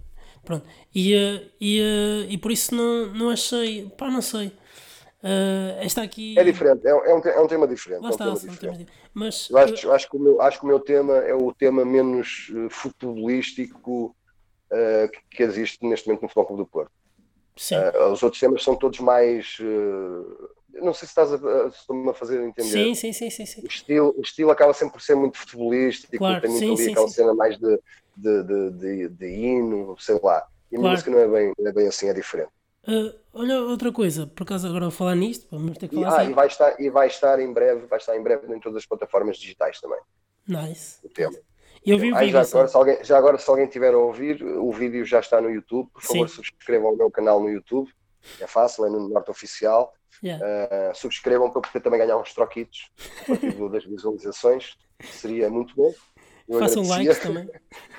[0.48, 0.66] pronto.
[0.94, 4.50] E, eh, e, eh, e por isso não, não achei, pá, não sei.
[5.22, 8.02] Eh, esta aqui É diferente, é, é um, é um tema diferente.
[8.02, 8.86] lá é um está, tema são diferente.
[8.86, 11.52] temas- mas Eu acho, acho, que o meu, acho que o meu tema é o
[11.52, 14.16] tema menos futebolístico
[14.72, 16.92] eh, que, existe neste momento no Futebol Clube do Porto.
[17.56, 19.56] sim, Eh, os outros temas são todos mais.
[19.60, 22.94] eu não sei se estás a, a- a fazer entender.
[22.94, 23.62] sim, sim, sim, sim, sim.
[23.62, 26.84] O estilo, o estilo acaba sempre por ser muito futebolístico, Claro, tem muito sim, ali
[26.84, 27.14] sim, aquela sim.
[27.14, 27.80] cena mais de,
[28.18, 30.46] de, de, de, de hino, sei lá.
[30.70, 30.92] E a Claro.
[30.92, 32.50] música não é, bem, não é bem assim, é diferente.
[32.86, 36.16] Eh, olha, outra coisa, por acaso agora vou falar nisto, vamos ter que E, falar
[36.16, 36.30] ah, assim.
[36.30, 38.86] e, vai estar, e vai estar em breve, vai estar em breve em todas as
[38.86, 40.00] plataformas digitais também,
[40.46, 40.98] Nice.
[41.04, 41.36] o tema.
[41.86, 43.94] Eu vi o Ah, e vídeo, já, agora, se alguém, já agora, se alguém tiver
[43.94, 45.88] a ouvir, o vídeo já está no YouTube.
[45.92, 46.34] Por favor, Sim.
[46.36, 47.88] subscrevam o meu canal no YouTube.
[48.40, 49.94] É fácil, é no Norte Oficial.
[50.22, 50.44] Yeah.
[50.44, 52.90] Uh, subscrevam para eu poder também ganhar uns troquitos
[53.22, 54.76] a partir das visualizações.
[55.04, 55.94] Seria muito bom.
[56.48, 57.12] Eu Façam agradecia.
[57.12, 57.48] likes também.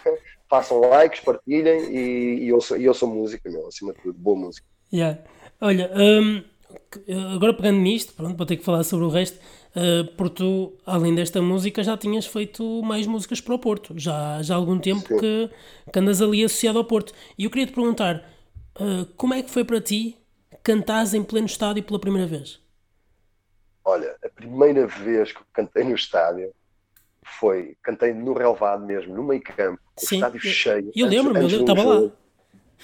[0.50, 4.66] Façam likes, partilhem e, e, ouçam, e ouçam música, meu, acima de tudo, boa música.
[4.92, 5.20] Yeah.
[5.62, 6.44] Olha, hum,
[6.92, 9.38] que- agora pegando nisto, pronto, vou ter que falar sobre o resto,
[9.76, 13.94] uh, porque tu, além desta música, já tinhas feito mais músicas para o Porto.
[13.96, 15.20] Já, já há algum tempo Sim.
[15.20, 15.50] que,
[15.94, 17.14] que andas ali associado ao Porto.
[17.38, 18.28] E eu queria te perguntar,
[18.80, 20.18] uh, como é que foi para ti
[20.64, 22.60] cantares em pleno estádio pela primeira vez?
[23.86, 26.52] Olha, a primeira vez que eu cantei no estádio
[27.40, 30.92] foi, cantei no relevado mesmo, no meio campo, o Sim, estádio cheio.
[30.96, 32.12] eu lembro-me, eu estava lá.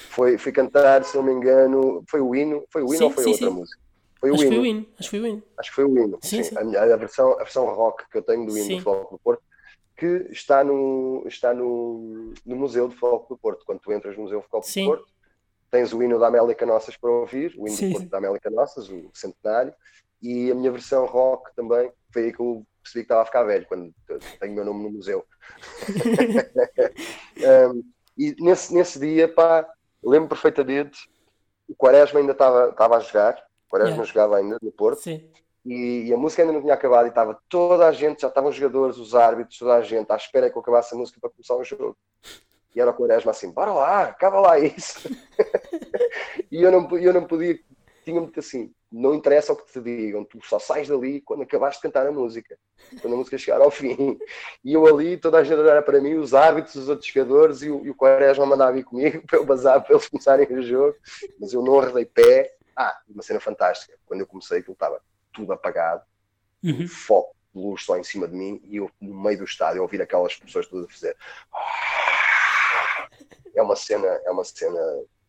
[0.10, 3.12] Foi, fui cantar, se não me engano, foi o hino, foi o hino Sim, ou
[3.12, 3.52] foi sim, outra sim.
[3.52, 3.78] música?
[4.20, 5.44] Foi o Acho que foi hino, o hino, acho que foi o hino.
[5.60, 6.22] acho que foi o hino.
[6.22, 6.58] Sim, Sim, sim.
[6.58, 9.20] A, minha- a versão, a versão rock que eu tenho do hino do Futebol do
[9.20, 9.44] Porto,
[9.98, 13.66] que está no, está no, no Museu de Futebol do Porto.
[13.66, 15.08] Quando tu entras no Museu de Futebol do Porto,
[15.72, 18.90] tens o hino da Amélica Nossas para ouvir, o hino do Porto da Amélica Nossas,
[18.90, 19.74] o centenário,
[20.22, 23.44] e a minha versão rock também, foi aí que eu percebi que estava a ficar
[23.44, 23.94] velho, quando
[24.40, 25.26] tenho o meu nome no museu.
[27.36, 27.84] Um,
[28.18, 29.68] e nesse, nesse dia, pá,
[30.02, 30.98] lembro perfeitamente,
[31.68, 33.34] o Quaresma ainda estava estava a jogar,
[33.68, 34.06] o Quaresma Yeah.
[34.06, 35.06] jogava ainda no Porto,
[35.66, 38.50] e, e a música ainda não tinha acabado, e estava toda a gente, já estavam
[38.50, 41.30] os jogadores, os árbitros, toda a gente, à espera que eu acabasse a música para
[41.30, 41.98] começar o jogo.
[42.74, 45.10] E era o Quaresma assim, bora lá, acaba lá isso.
[46.50, 47.60] e eu não, eu não podia,
[48.06, 51.84] tinha-me assim, não interessa o que te digam, tu só sais dali quando acabaste de
[51.84, 52.58] cantar a música,
[53.02, 54.18] quando a música chegar ao fim.
[54.64, 57.70] E eu ali, toda a gente olhar para mim, os árbitros, os outros jogadores, e
[57.70, 60.96] o, e o Quaresma mandava vir comigo para eu bazar para eles começarem o jogo,
[61.40, 62.56] mas eu não arredei pé.
[62.76, 65.02] Ah, uma cena fantástica, quando eu comecei aquilo estava
[65.34, 66.04] tudo apagado,
[66.64, 66.88] Uhum.
[66.88, 70.02] foco de luz só em cima de mim e eu no meio do estádio ouvir
[70.02, 71.16] aquelas pessoas todas a fazer
[73.56, 74.80] é uma cena é uma cena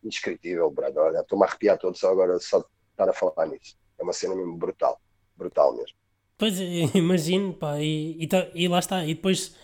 [0.03, 1.03] indescritível brother.
[1.03, 2.65] olha estou-me a arrepiar todo só agora só
[2.97, 5.01] estar a falar nisso é uma cena mesmo brutal
[5.37, 5.97] brutal mesmo
[6.39, 6.59] Pois,
[6.95, 9.05] imagino, pá, e, e, tá- e lá está.
[9.05, 9.55] E depois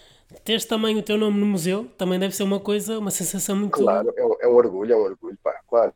[0.45, 3.79] teres também o teu nome no museu, também deve ser uma coisa, uma sensação muito.
[3.79, 5.95] claro é um, é um orgulho é um orgulho pá claro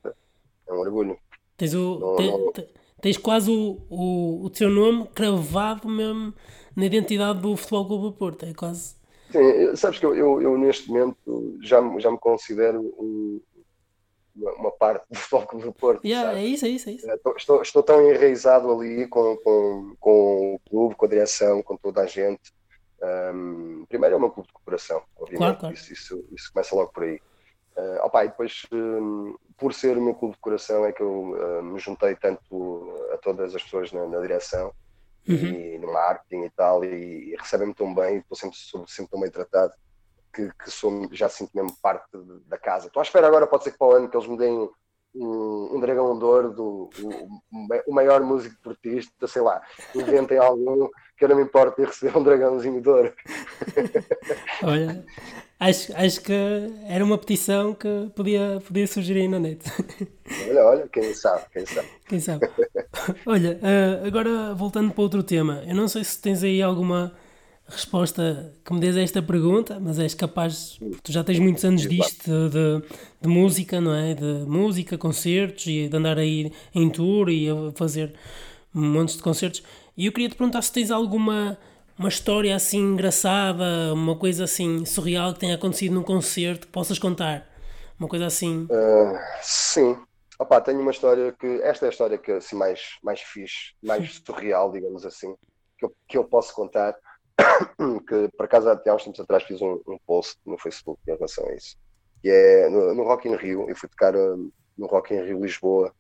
[0.68, 1.18] é um orgulho
[1.56, 2.52] Tens, o, Não, te- não.
[2.52, 2.68] te-
[3.00, 6.34] tens quase o, o, o teu nome cravado mesmo
[6.76, 8.44] na identidade do Futebol Clube do Porto.
[8.44, 8.94] É quase.
[9.30, 13.40] Sim, sabes que eu, eu, eu, neste momento já, já me considero um,
[14.36, 16.04] uma, uma, parte do Futebol Clube do Porto.
[16.04, 17.10] Yeah, é isso, é isso, é isso.
[17.10, 21.76] Estou, estou, estou, tão enraizado ali com, com, com o clube, com a direção, com
[21.76, 22.52] toda a gente.
[23.02, 25.38] Um, primeiro é uma clube de cooperação, obviamente.
[25.38, 25.74] Claro, claro.
[25.74, 27.20] Isso, isso, isso, começa logo por aí.
[27.76, 31.32] Uh, opa, e depois, um, por ser o meu clube de coração, é que eu
[31.32, 34.72] uh, me juntei tanto a todas as pessoas na, na direção
[35.28, 35.34] uhum.
[35.34, 39.30] e no marketing e tal, e, e recebem-me tão bem, estou sempre, sempre tão bem
[39.30, 39.74] tratado
[40.36, 42.06] que, que sou, já sinto mesmo parte
[42.46, 42.88] da casa.
[42.88, 44.68] Estou à espera agora, pode ser que para o ano que eles me deem
[45.14, 46.90] um, um dragão de ouro do
[47.86, 49.62] o, maior músico portista, sei lá,
[49.94, 53.14] inventem algum que eu não me importo de receber um dragãozinho de ouro.
[54.62, 55.02] Olha,
[55.58, 56.34] acho, acho que
[56.86, 59.64] era uma petição que podia, podia surgir aí na net.
[60.48, 61.88] Olha, olha, quem sabe, quem sabe.
[62.08, 62.50] Quem sabe.
[63.24, 67.14] Olha, uh, agora voltando para outro tema, eu não sei se tens aí alguma
[67.68, 71.82] resposta que me dês a esta pergunta, mas és capaz, tu já tens muitos anos
[71.86, 72.82] disto de,
[73.20, 74.14] de, música, não é?
[74.14, 78.14] De música, concertos e de andar aí em tour e a fazer
[78.72, 79.62] montes de concertos.
[79.96, 81.58] E eu queria te perguntar se tens alguma
[81.98, 86.98] uma história assim engraçada, uma coisa assim surreal que tenha acontecido num concerto que possas
[86.98, 87.46] contar.
[87.98, 88.64] Uma coisa assim.
[88.64, 89.98] Uh, sim.
[90.38, 91.46] Opa, tenho uma história que.
[91.62, 95.34] Esta é a história que assim mais, mais fixe, mais surreal, digamos assim,
[95.78, 96.94] que eu, que eu posso contar.
[98.08, 101.14] que por acaso até há uns tempos atrás fiz um, um, post no Facebook em
[101.14, 101.76] relação a isso.
[102.22, 105.42] Que é no, no Rock in Rio, eu fui tocar uh, no Rock in Rio
[105.42, 105.92] Lisboa.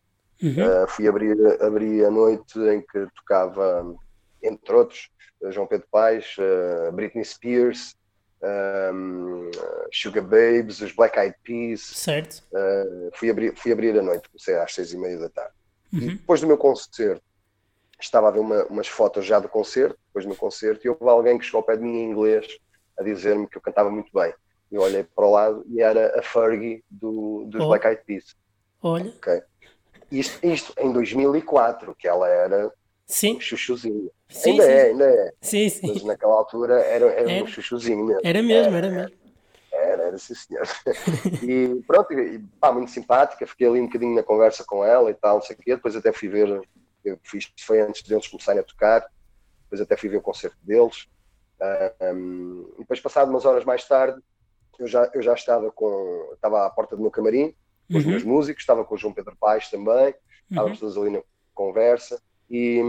[0.42, 0.84] Uhum.
[0.84, 3.94] Uh, fui abrir, abrir a noite em que tocava,
[4.42, 7.94] entre outros, uh, João Pedro Paes, uh, Britney Spears,
[8.92, 9.50] um,
[9.90, 11.80] Sugar Babes, os Black Eyed Peas.
[11.80, 12.42] Certo.
[13.14, 15.54] fui, abrir, fui abrir a noite, comecei às seis e meia da tarde.
[15.92, 16.00] Uhum.
[16.00, 17.22] E depois do meu concerto,
[18.00, 21.38] estava a ver uma, umas fotos já do concerto, depois meu concerto, e houve alguém
[21.38, 22.46] que chegou ao pé de mim em inglês
[22.98, 24.32] a dizer-me que eu cantava muito bem.
[24.70, 27.68] Eu olhei para o lado e era a Fergie do, dos oh.
[27.68, 28.36] Black Eyed Peas.
[28.82, 29.10] Olha.
[29.10, 29.42] Okay.
[30.10, 32.72] Isto, isto em 2004, que ela era
[33.06, 33.36] sim.
[33.36, 34.10] um chuchuzinho.
[34.28, 34.70] Sim, ainda sim.
[34.70, 35.32] é, ainda é.
[35.40, 35.86] Sim, sim.
[35.88, 37.44] Mas naquela altura era, era, era.
[37.44, 38.20] um chuchuzinho mesmo.
[38.24, 39.16] Era mesmo, era, era mesmo.
[39.72, 40.66] Era, era sim, senhor.
[41.42, 45.14] e pronto, e, pá, muito simpática, fiquei ali um bocadinho na conversa com ela e
[45.14, 45.76] tal, não sei o quê.
[45.76, 46.60] Depois até fui ver
[47.06, 49.06] eu fiz, foi antes deles começarem a tocar,
[49.62, 51.08] depois até fui ver o concerto deles.
[52.00, 54.20] Um, e depois, passado umas horas mais tarde,
[54.78, 57.54] eu já, eu já estava com estava à porta do meu camarim,
[57.88, 57.98] com uhum.
[57.98, 60.14] os meus músicos, estava com o João Pedro Paes também, uhum.
[60.50, 61.22] estávamos todos ali na
[61.54, 62.80] conversa, e,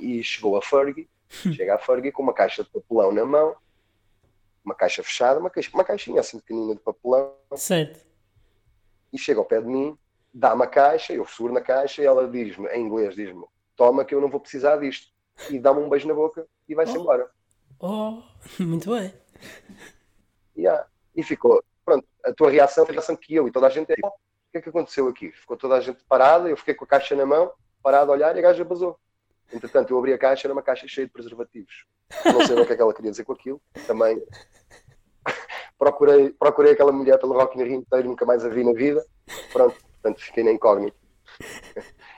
[0.00, 1.08] e chegou a Fergie,
[1.44, 1.52] uhum.
[1.52, 3.56] chega a Fergie com uma caixa de papelão na mão,
[4.64, 7.34] uma caixa fechada, uma, caixa, uma caixinha assim pequenina de papelão.
[7.54, 8.04] Certo.
[9.12, 9.96] E chega ao pé de mim,
[10.34, 13.44] dá-me a caixa, eu seguro na caixa e ela diz-me, em inglês, diz-me:
[13.76, 15.08] toma que eu não vou precisar disto.
[15.50, 17.00] E dá-me um beijo na boca e vai-se oh.
[17.00, 17.30] embora.
[17.78, 18.22] Oh,
[18.58, 19.12] muito bem.
[20.56, 20.86] Yeah.
[21.14, 23.92] E ficou, pronto, a tua reação foi a reação que eu e toda a gente
[23.92, 24.12] é, oh, o
[24.52, 25.30] que é que aconteceu aqui?
[25.32, 28.34] Ficou toda a gente parada, eu fiquei com a caixa na mão, parado a olhar
[28.34, 28.98] e a gaja basou.
[29.52, 31.86] Entretanto, eu abri a caixa, era uma caixa cheia de preservativos.
[32.24, 33.60] Não sei o que é que ela queria dizer com aquilo.
[33.86, 34.20] Também
[35.78, 39.04] procurei, procurei aquela mulher pelo Rock in Rio inteiro, nunca mais a vi na vida.
[39.52, 40.96] Pronto, portanto, fiquei na incógnita.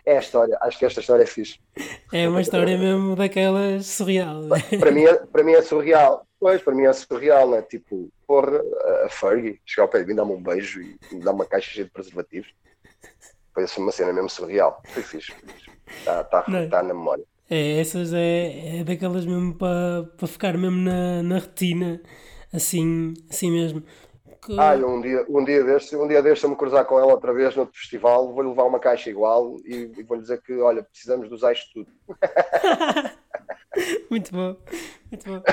[0.09, 1.61] É a história, acho que esta história é fixe.
[2.11, 4.41] É uma história mesmo daquelas surreal.
[4.81, 6.27] Para mim, é, para mim é surreal.
[6.41, 7.61] Pois, para mim é surreal, né?
[7.61, 8.59] Tipo, porra,
[9.05, 11.73] a Fergie chegar ao pé de mim, dá-me um beijo e me dá uma caixa
[11.73, 12.49] cheia de preservativos.
[13.53, 14.81] Foi assim uma cena mesmo surreal.
[14.87, 15.35] Foi fixe.
[15.87, 17.25] Está tá, tá na memória.
[17.51, 22.01] É, essas é, é daquelas mesmo para pa ficar mesmo na, na retina,
[22.51, 23.83] assim, assim mesmo
[24.45, 24.59] que.
[24.59, 27.33] Ah, um dia, um dia deste, um dia deste, eu me cruzar com ela outra
[27.33, 30.83] vez no outro festival, vou-lhe levar uma caixa igual e, e vou-lhe dizer que, olha,
[30.83, 31.91] precisamos de usar isto tudo.
[34.11, 34.57] muito bom,
[35.11, 35.43] muito bom.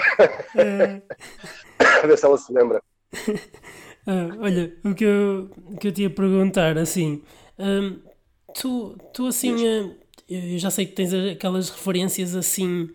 [2.04, 2.82] A ver se ela se lembra.
[4.08, 7.24] Ah, olha, o que eu, o que eu te ia perguntar, assim,
[7.58, 8.00] hum,
[8.54, 9.96] tu, tu assim, uh,
[10.30, 12.90] eu já sei que tens aquelas referências assim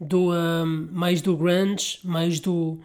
[0.00, 2.80] do um, mais do grunge, mais do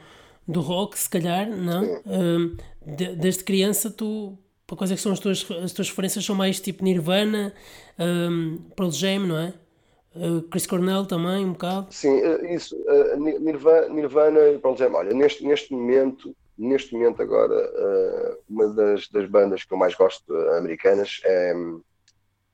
[0.48, 2.02] do rock, se calhar, não?
[2.06, 6.26] Um, de, desde criança tu, para quais é que são as tuas, as tuas referências?
[6.26, 7.54] São mais tipo Nirvana,
[8.00, 9.54] um, Pearl Jam, não é?
[10.14, 11.88] Uh, Chris Cornell também, um bocado.
[11.90, 14.94] Sim, eh, isso, uh, Nirvana, Nirvana e Pearl Jam.
[14.94, 19.96] Olha, neste, neste momento, neste momento agora, uh, uma das, das bandas que eu mais
[19.96, 21.54] gosto americanas é,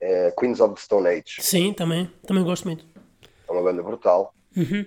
[0.02, 1.38] é, Queens of the Stone Age.
[1.40, 2.86] Sim, também, também gosto muito.
[3.48, 4.36] É uma banda brutal.
[4.56, 4.86] Uhum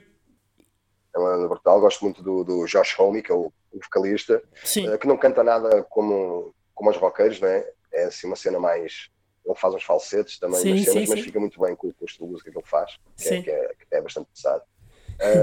[1.15, 1.81] é uma banda brutal.
[1.81, 5.43] Gosto muito do, do Josh Homme, que é o, o vocalista, uh, que não canta
[5.43, 7.69] nada como, como os roqueiros, não é?
[7.93, 9.11] É assim uma cena mais.
[9.45, 11.25] Ele faz uns falsetes também, sim, cenas, sim, mas sim.
[11.25, 13.69] fica muito bem com, o estilo de música que ele faz, que, é, que, é,
[13.69, 14.63] que é, bastante pesado.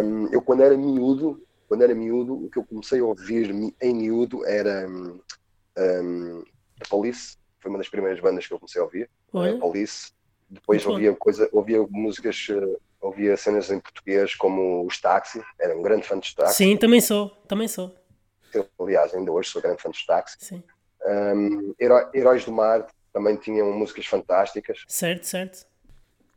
[0.04, 3.50] Um, eu, quando era miúdo, quando era miúdo, o que eu comecei a ouvir
[3.82, 5.20] em miúdo era um,
[5.78, 6.44] um,
[6.80, 10.12] The Police, foi uma das primeiras bandas que eu comecei a ouvir, a Police.
[10.50, 15.82] Depois ouvia, coisa, ouvia músicas, uh, ouvia cenas em português como os Táxi, era um
[15.82, 16.56] grande fã dos Táxi.
[16.56, 17.94] Sim, também sou, também sou.
[18.54, 20.38] Eu, aliás, ainda hoje sou grande fã dos Táxi.
[20.40, 20.64] Sim.
[21.06, 21.74] Um,
[22.14, 24.84] Heróis do Mar também tinham músicas fantásticas.
[24.88, 25.66] Certo, certo.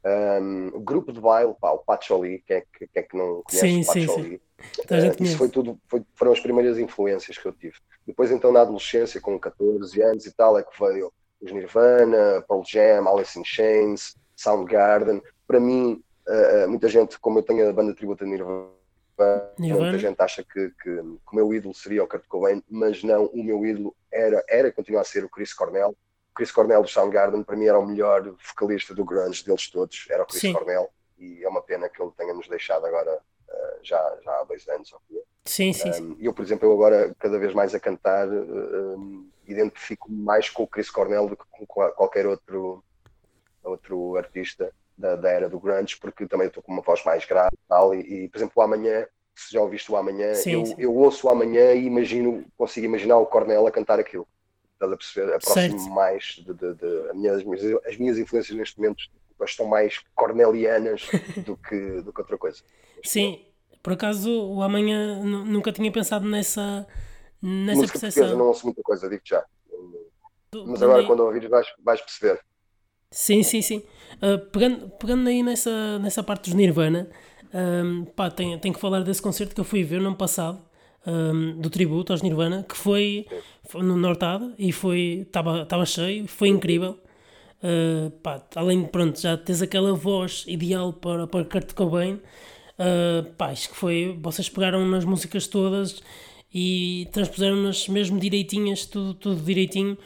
[0.05, 3.43] Um, o grupo de baile, pá, o Pacholi, quem é que, quem é que não
[3.43, 4.07] conhece sim, o Pacholi?
[4.07, 4.41] Sim,
[4.89, 5.21] sim.
[5.21, 7.77] Uh, isso foi tudo, foi, foram as primeiras influências que eu tive.
[8.07, 12.63] Depois, então, na adolescência, com 14 anos e tal, é que veio os Nirvana, Pearl
[12.67, 15.23] Jam, Alice in Chains, Soundgarden.
[15.47, 18.71] Para mim, uh, muita gente, como eu tenho a banda tributa Nirvana,
[19.59, 23.03] Nirvana, muita gente acha que, que, que, o meu ídolo seria o Kurt Cobain, mas
[23.03, 25.95] não, o meu ídolo era, era continua a ser o Chris Cornell
[26.35, 30.23] Chris Cornell do Soundgarden para mim era o melhor vocalista do grunge deles todos, era
[30.23, 30.53] o Chris Sim.
[30.53, 30.89] Cornell
[31.19, 34.67] e é uma pena que ele tenha nos deixado agora uh, já, já há dois
[34.69, 34.95] anos.
[35.45, 36.17] Sim, sim, sim.
[36.19, 40.67] eu, por exemplo, eu agora cada vez mais a cantar uh, identifico mais com o
[40.67, 42.83] Chris Cornell do que com qualquer outro,
[43.63, 47.55] outro artista da, da era do grunge, porque também estou com uma voz mais grave
[47.55, 50.67] e tal, e, e por exemplo, o Amanhã se já ouviste o Amanhã, sim, eu,
[50.67, 50.75] sim.
[50.77, 54.29] eu ouço o Amanhã e imagino, consigo imaginar o Cornell a cantar aquilo
[54.81, 55.35] estás a perceber?
[55.35, 59.05] Aproximo mais de, de, de, minhas, as, minhas, as minhas influências neste momento
[59.43, 61.07] estão mais cornelianas
[61.45, 62.63] do que, do que outra coisa.
[63.05, 63.45] Sim,
[63.83, 66.87] por acaso o amanhã nunca tinha pensado nessa,
[67.43, 68.37] nessa Música percepção.
[68.37, 69.45] não ouço muita coisa, digo já.
[70.67, 72.41] Mas agora quando ouvires vais, vais perceber.
[73.13, 73.83] Sim, sim, sim.
[74.17, 77.09] Uh, pegando, pegando aí nessa, nessa parte dos Nirvana,
[77.53, 80.61] um, pá, tenho, tenho que falar desse concerto que eu fui ver no ano passado
[81.07, 83.27] um, do tributo aos Nirvana, que foi,
[83.65, 86.99] foi no Nortada e foi estava cheio, foi incrível.
[87.63, 93.25] Uh, pá, além de pronto, já tens aquela voz ideal para, para Kurt Cobain, uh,
[93.37, 94.19] pá, acho que foi.
[94.21, 96.03] Vocês pegaram nas músicas todas
[96.53, 99.97] e transpuseram-nas mesmo direitinhas, tudo, tudo direitinho.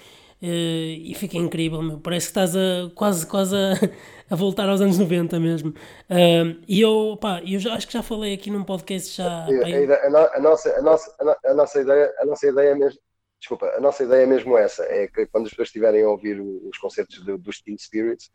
[0.44, 1.98] Uh, e fica incrível, meu.
[1.98, 3.72] parece que estás a, quase, quase a,
[4.28, 5.70] a voltar aos anos 90 mesmo.
[5.70, 9.26] Uh, e eu, pá, eu já, acho que já falei aqui num podcast já.
[9.26, 13.00] A, a, a, nossa, a, nossa, a, nossa ideia, a nossa ideia é mesmo.
[13.40, 16.38] Desculpa, a nossa ideia é mesmo essa: é que quando as pessoas estiverem a ouvir
[16.38, 18.30] os concertos dos Teen Spirits,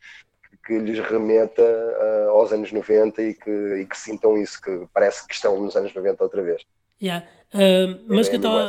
[0.66, 5.28] que lhes remeta uh, aos anos 90 e que, e que sintam isso, que parece
[5.28, 6.64] que estão nos anos 90 outra vez.
[7.00, 7.24] Yeah.
[7.54, 8.68] Uh, mas é, que eu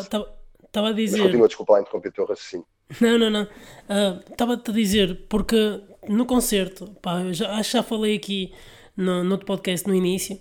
[0.63, 1.17] estava a dizer.
[1.17, 2.67] Mas continua, desculpa lá interromper o teu raciocínio.
[3.01, 3.47] Não, não, não.
[4.31, 8.53] Estava-te uh, a dizer, porque no concerto, pá, já, acho que já falei aqui
[8.97, 10.41] no, no outro podcast no início,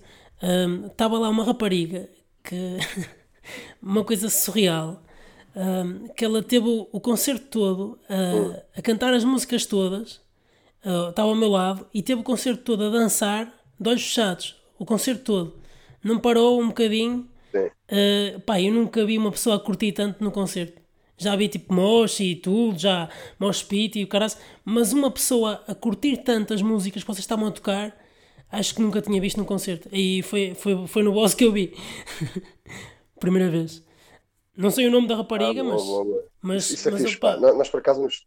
[0.88, 2.10] estava um, lá uma rapariga
[2.44, 2.56] que.
[3.82, 5.04] uma coisa surreal.
[5.56, 10.22] Um, que ela teve o, o concerto todo uh, a cantar as músicas todas,
[10.86, 14.56] uh, estava ao meu lado, e teve o concerto todo a dançar, de olhos fechados,
[14.78, 15.56] o concerto todo.
[16.04, 17.28] Não parou um bocadinho.
[17.54, 20.79] Uh, pá, eu nunca vi uma pessoa a curtir tanto no concerto
[21.20, 25.64] já vi tipo mosh e tudo, já mosh pit e o caralho, mas uma pessoa
[25.68, 27.96] a curtir tantas músicas que vocês estavam a tocar,
[28.52, 29.90] acho que nunca tinha visto num concerto.
[29.92, 31.76] E foi, foi, foi no boss que eu vi.
[33.20, 33.84] Primeira vez.
[34.56, 36.24] Não sei o nome da rapariga, ah, boa, mas, boa, boa.
[36.42, 36.70] mas.
[36.70, 37.38] Isso é mas, fixe, opa...
[37.38, 38.26] Nós por acaso nos...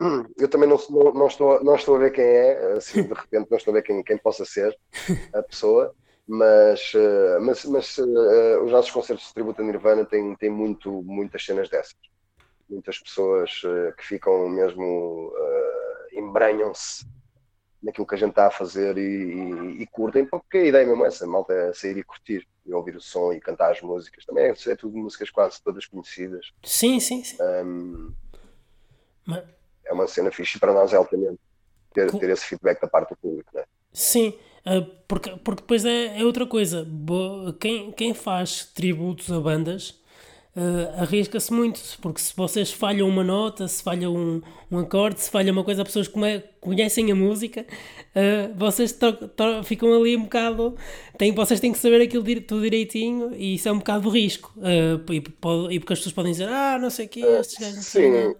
[0.38, 3.50] Eu também não, não, não, estou, não estou a ver quem é, assim, de repente
[3.50, 4.74] não estou a ver quem, quem possa ser
[5.34, 5.94] a pessoa,
[6.26, 11.02] mas, eh, mas, mas uh, os nossos concertos de tributo a Nirvana têm, têm muito,
[11.02, 11.94] muitas cenas dessas
[12.70, 17.04] muitas pessoas uh, que ficam mesmo uh, embranham-se
[17.82, 21.04] naquilo que a gente está a fazer e, e, e, curtem, porque a ideia mesmo
[21.04, 24.24] é essa, malta é sair e curtir e ouvir o som e cantar as músicas.
[24.24, 26.52] Também é, é tudo músicas quase todas conhecidas.
[26.62, 27.36] Sim, sim, sim.
[27.40, 28.12] Um,
[29.26, 29.44] Mas...
[29.84, 31.40] É uma cena fixe para nós é altamente
[31.92, 33.64] ter, ter esse feedback da parte do público, né?
[33.92, 36.86] Sim, uh, porque, porque depois é, é outra coisa.
[37.58, 39.99] Quem, quem faz tributos a bandas
[40.56, 45.30] uh, arrisca-se muito, porque se vocês falham uma nota, se falha um, um acorde, se
[45.30, 47.64] falha uma coisa, as pessoas come, conhecem a música,
[48.14, 48.96] uh, vocês
[49.64, 50.76] ficam ali um bocado.
[51.16, 54.52] Tem, vocês têm que saber aquilo tudo direitinho e isso é um bocado de risco.
[54.56, 57.86] Uh, e, e, porque as pessoas podem dizer, ah, não sei o que, estes gajos
[57.86, 58.34] sei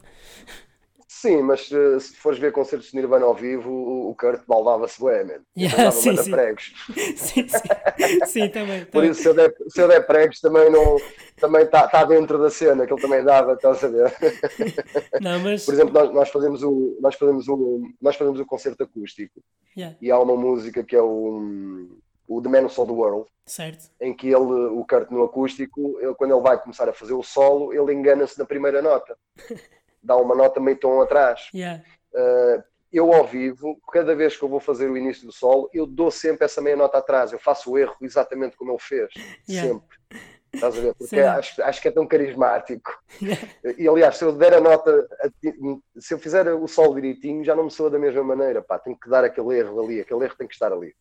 [1.20, 5.22] Sim, mas uh, se fores ver concertos de Nirvana ao vivo, o, Kurt baldava-se bué,
[5.22, 5.42] man.
[5.54, 6.30] Yeah, sim, sim.
[6.30, 6.72] pregos.
[7.14, 8.26] sim, sim.
[8.26, 8.86] sim, também.
[8.86, 10.96] Por isso, se eu der, se eu der pregos, também não
[11.36, 14.14] também está tá dentro da cena, que ele também dava, estás a ver?
[15.20, 15.64] Não, mas...
[15.64, 19.42] Por exemplo, nós, nós, fazemos o, nós, fazemos o, nós fazemos o concerto acústico
[19.76, 19.96] yeah.
[20.00, 21.88] e há uma música que é o,
[22.28, 23.90] o The Man Who Saw the World, certo.
[24.00, 27.22] em que ele, o Kurt no acústico, ele, quando ele vai começar a fazer o
[27.22, 29.16] solo, ele engana-se na primeira nota.
[30.02, 31.48] Dá uma nota meio tom atrás.
[31.54, 31.82] Yeah.
[32.12, 35.86] Uh, eu ao vivo, cada vez que eu vou fazer o início do solo, eu
[35.86, 39.12] dou sempre essa meia nota atrás, eu faço o erro exatamente como ele fez,
[39.48, 39.68] yeah.
[39.68, 39.96] sempre.
[40.52, 40.94] Estás a ver?
[40.94, 43.00] Porque acho, acho que é tão carismático.
[43.78, 45.08] E aliás, se eu der a nota,
[45.96, 48.60] se eu fizer o sol direitinho, já não me soa da mesma maneira.
[48.60, 50.92] Pá, tenho que dar aquele erro ali, aquele erro tem que estar ali.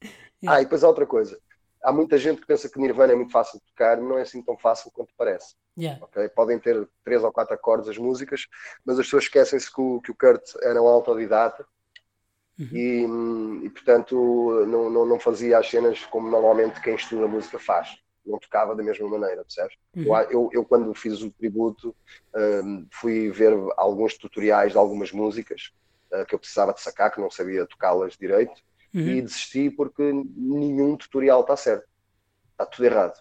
[0.46, 1.40] Ah, e depois há outra coisa.
[1.84, 4.42] Há muita gente que pensa que Nirvana é muito fácil de tocar, não é assim
[4.42, 5.56] tão fácil quanto parece.
[5.78, 6.04] Yeah.
[6.06, 6.28] Okay?
[6.30, 8.48] Podem ter três ou quatro acordes as músicas,
[8.86, 11.66] mas as pessoas esquecem-se que o, que o Kurt era um autodidata
[12.60, 12.68] uhum.
[12.74, 17.98] e, e, portanto, não, não, não fazia as cenas como normalmente quem estuda música faz
[18.30, 19.76] não tocava da mesma maneira, percebes?
[19.96, 20.16] Uhum.
[20.30, 21.96] Eu, eu, quando fiz o tributo,
[22.36, 25.74] um, fui ver alguns tutoriais de algumas músicas
[26.14, 28.62] uh, que eu precisava de sacar, que não sabia tocá-las direito,
[28.94, 29.02] uhum.
[29.02, 30.04] e desisti porque
[30.36, 31.88] nenhum tutorial está certo.
[32.52, 33.20] Está tudo errado.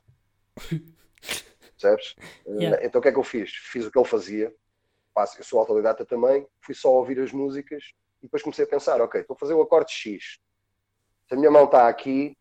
[1.79, 2.17] percebes?
[2.47, 2.77] Yeah.
[2.77, 3.53] Uh, então o que é que eu fiz?
[3.53, 4.53] Fiz o que ele fazia.
[5.17, 7.83] Eu sou autodidata também, fui só ouvir as músicas
[8.21, 10.39] e depois comecei a pensar, ok, estou a fazer o acorde X.
[11.27, 12.37] Se a minha mão está aqui,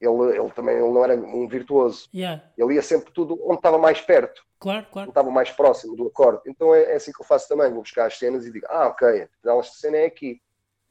[0.00, 2.08] ele, ele também ele não era um virtuoso.
[2.12, 2.42] Yeah.
[2.56, 4.42] Ele ia sempre tudo onde estava mais perto.
[4.58, 5.08] Claro, claro.
[5.08, 6.42] Onde estava mais próximo do acorde.
[6.48, 7.70] Então é, é, assim que eu faço também.
[7.70, 10.42] Vou buscar as cenas e digo, ah, ok, então esta cena é aqui.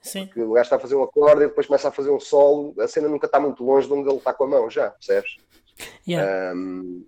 [0.08, 0.26] Sim.
[0.26, 2.74] Porque o gajo está a fazer um acorde e depois começa a fazer um solo.
[2.80, 5.38] A cena nunca está muito longe de onde ele está com a mão, já, percebes?
[6.08, 6.54] Yeah.
[6.56, 7.06] Um,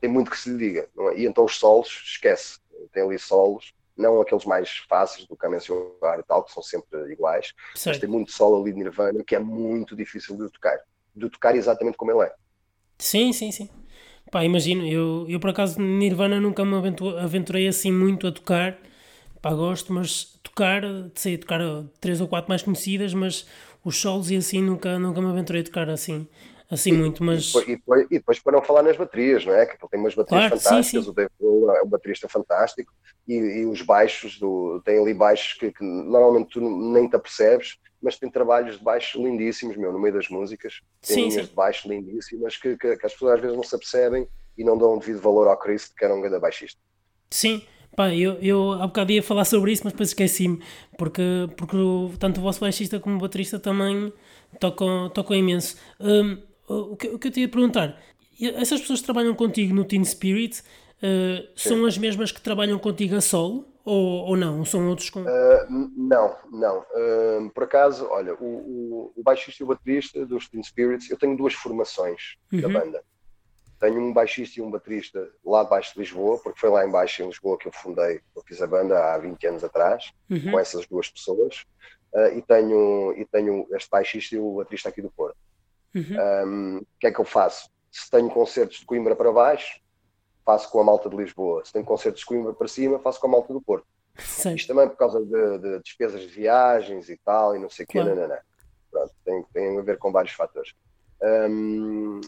[0.00, 0.88] tem muito que se lhe diga.
[0.98, 1.18] É?
[1.20, 2.58] E então os solos, esquece.
[2.92, 6.62] Tem ali solos não aqueles mais fáceis do que a mencionar e tal, que são
[6.62, 7.94] sempre iguais, certo.
[7.94, 10.78] mas tem muito solo ali de Nirvana que é muito difícil de tocar
[11.14, 12.32] de tocar exatamente como ele é.
[12.98, 13.68] Sim, sim, sim.
[14.30, 16.74] Pá, imagino, eu, eu por acaso Nirvana nunca me
[17.18, 18.78] aventurei assim muito a tocar.
[19.42, 20.82] Pá, gosto, mas tocar,
[21.16, 21.60] sei tocar
[22.00, 23.44] três ou quatro mais conhecidas, mas
[23.84, 26.28] os solos e assim nunca, nunca me aventurei a tocar assim,
[26.70, 27.24] assim e, muito.
[27.24, 27.46] Mas...
[27.46, 29.66] E depois, e, depois, e depois para não falar nas baterias, não é?
[29.66, 31.10] Que ele tem umas baterias claro, fantásticas, sim, sim.
[31.10, 32.94] o Dave Grohl é um baterista fantástico,
[33.26, 37.78] e, e, os baixos, do, tem ali baixos que, que normalmente tu nem te apercebes,
[38.00, 40.80] mas tem trabalhos de baixo lindíssimos, meu, no meio das músicas.
[41.00, 41.50] Tem sim, linhas sim.
[41.50, 44.78] de baixo lindíssimas que, que, que, as pessoas às vezes não se apercebem e não
[44.78, 46.80] dão devido valor ao Cristo, que era um grande baixista.
[47.30, 47.64] Sim,
[47.96, 50.60] pá, eu, eu há bocado ia falar sobre isso, mas depois esqueci-me,
[50.96, 51.22] porque,
[51.56, 51.76] porque
[52.18, 54.12] tanto o vosso baixista como o baterista também
[54.58, 55.76] tocam, tocam imenso.
[56.00, 56.38] Um,
[56.68, 58.00] o, que, o que eu te ia perguntar,
[58.40, 63.16] essas pessoas que trabalham contigo no Teen Spirit uh, são as mesmas que trabalham contigo
[63.16, 63.72] a solo?
[63.84, 64.64] ou, ou não?
[64.64, 65.22] São outros com.
[65.22, 66.78] Uh, não, não.
[66.80, 71.18] Uh, por acaso, olha, o, o, o, baixista e o baterista dos Teen Spirits, eu
[71.18, 72.60] tenho duas formações uhum.
[72.60, 73.04] da banda.
[73.82, 77.26] Tenho um baixista e um baterista lá abaixo de Lisboa, porque foi lá embaixo em
[77.26, 80.52] Lisboa que eu fundei, eu fiz a banda há 20 anos atrás, uhum.
[80.52, 81.64] com essas duas pessoas.
[82.12, 85.36] Uh, e, tenho, e tenho este baixista e o baterista aqui do Porto.
[85.96, 86.46] Uhum.
[86.46, 87.68] Um, o que é que eu faço?
[87.90, 89.80] Se tenho concertos de Coimbra para baixo,
[90.44, 91.64] faço com a malta de Lisboa.
[91.64, 93.86] Se tenho concertos de Coimbra para cima, faço com a malta do Porto.
[94.16, 94.54] Sim.
[94.54, 97.88] Isto também por causa de, de, despesas de viagens e tal, e não sei o
[97.88, 98.10] claro.
[98.10, 98.42] quê, não, não, não.
[98.92, 100.72] Pronto, tem, tem a ver com vários fatores.
[101.20, 102.20] Um,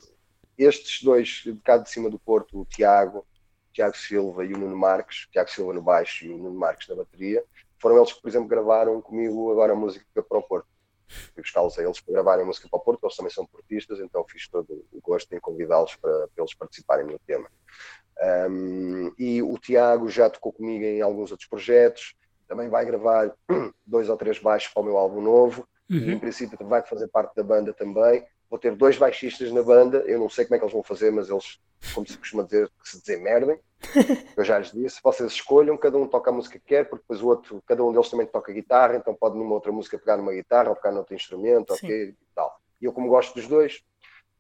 [0.59, 3.27] estes dois, de cá de cima do Porto, o Tiago,
[3.73, 6.95] Tiago Silva e o Nuno Marques, Tiago Silva no baixo e o Nuno Marques na
[6.95, 7.45] bateria,
[7.81, 10.69] foram eles que, por exemplo, gravaram comigo agora a música para o Porto.
[11.07, 14.01] Fui buscá-los a eles para gravarem a música para o Porto, eles também são portistas,
[14.01, 17.49] então fiz todo o gosto em convidá-los para, para eles participarem no tema.
[18.49, 22.15] Um, e o Tiago já tocou comigo em alguns outros projetos,
[22.47, 23.35] também vai gravar
[23.85, 25.99] dois ou três baixos para o meu álbum novo, uhum.
[25.99, 28.25] e em princípio vai fazer parte da banda também.
[28.55, 31.11] Vou ter dois baixistas na banda, eu não sei como é que eles vão fazer,
[31.11, 31.59] mas eles,
[31.93, 33.59] como se costuma dizer, que se desemerdem.
[34.37, 37.21] Eu já lhes disse, vocês escolham, cada um toca a música que quer, porque depois
[37.21, 40.33] o outro, cada um deles também toca guitarra, então pode numa outra música pegar numa
[40.33, 42.57] guitarra ou pegar noutro instrumento, ok, e tal.
[42.81, 43.83] E eu, como gosto dos dois,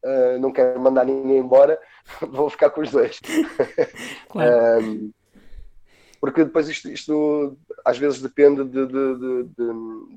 [0.04, 1.76] uh, não quero mandar ninguém embora,
[2.22, 3.18] vou ficar com os dois.
[4.30, 4.80] Claro.
[4.80, 5.10] um,
[6.20, 9.42] porque depois isto, isto, às vezes depende de, de, de,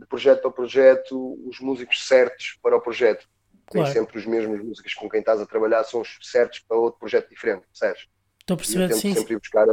[0.02, 3.28] de, projeto a projeto, os músicos certos para o projeto.
[3.70, 3.86] Claro.
[3.86, 7.00] Nem sempre os mesmos músicos com quem estás a trabalhar são os certos para outro
[7.00, 8.08] projeto diferente, percebes?
[8.40, 9.14] Estou a perceber, sim.
[9.14, 9.68] Sempre ir, buscar,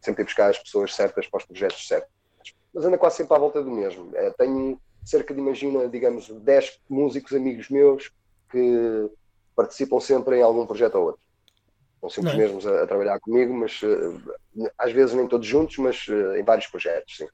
[0.00, 2.10] sempre ir buscar as pessoas certas para os projetos certos.
[2.74, 4.14] Mas anda quase sempre à volta do mesmo.
[4.14, 8.10] É, tenho cerca de, imagina, digamos, 10 músicos amigos meus
[8.50, 9.10] que
[9.56, 11.20] participam sempre em algum projeto ou outro.
[12.00, 14.20] São sempre os mesmos a, a, trabalhar comigo, mas uh,
[14.76, 17.26] às vezes nem todos juntos, mas uh, em vários projetos, sim.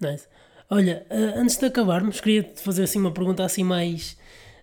[0.00, 0.28] Nice.
[0.68, 4.18] Olha, uh, antes de acabarmos, queria-te fazer assim uma pergunta assim mais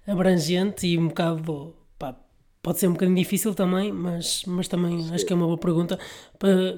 [0.07, 2.15] abrangente e um bocado, pá,
[2.63, 5.13] pode ser um bocadinho difícil também, mas, mas também sim.
[5.13, 5.99] acho que é uma boa pergunta.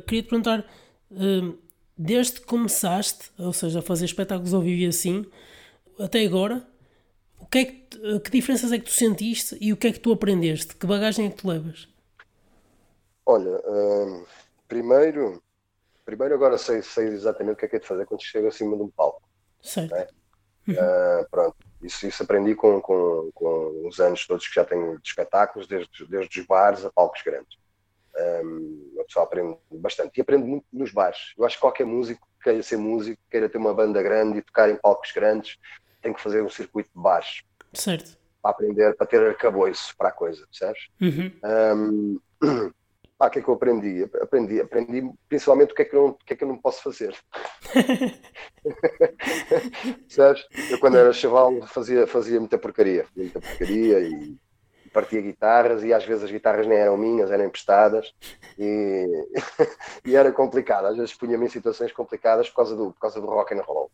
[0.08, 0.66] Queria-te perguntar,
[1.98, 5.26] desde que começaste, ou seja, a fazer espetáculos ao vivo assim,
[6.00, 6.66] até agora,
[7.40, 10.00] o que, é que, que diferenças é que tu sentiste e o que é que
[10.00, 10.76] tu aprendeste?
[10.76, 11.88] Que bagagem é que tu levas?
[13.26, 14.26] Olha, hum,
[14.68, 15.42] primeiro,
[16.04, 18.76] primeiro agora sei, sei exatamente o que é que é de fazer quando chego acima
[18.76, 19.22] de um palco.
[19.62, 19.94] Certo.
[19.94, 20.08] Né?
[20.68, 20.74] Uhum.
[20.74, 25.08] Uh, pronto, isso, isso aprendi com, com, com os anos todos que já tenho de
[25.08, 27.58] espetáculos, desde, desde os bares a palcos grandes.
[28.44, 31.34] Um, a pessoa aprende bastante e aprende muito nos bares.
[31.38, 34.42] Eu acho que qualquer músico que queira ser músico, queira ter uma banda grande e
[34.42, 35.58] tocar em palcos grandes,
[36.02, 37.44] tem que fazer um circuito de bares.
[37.74, 38.18] Certo.
[38.42, 40.90] Para aprender, para ter arcabouço para a coisa, percebes?
[41.02, 42.20] Uhum.
[42.42, 42.72] Um,
[43.20, 44.10] ah, o que é que eu aprendi?
[44.22, 46.82] Aprendi, aprendi principalmente o que é que eu, o que é que eu não posso
[46.82, 47.14] fazer.
[50.08, 50.48] Sabes?
[50.70, 54.38] Eu quando era chaval fazia, fazia muita porcaria, muita porcaria e
[54.94, 58.14] partia guitarras e às vezes as guitarras nem eram minhas, eram emprestadas
[58.58, 59.06] e,
[60.06, 60.86] e era complicado.
[60.86, 63.92] Às vezes punha-me em situações complicadas por causa do, por causa do rock and roll.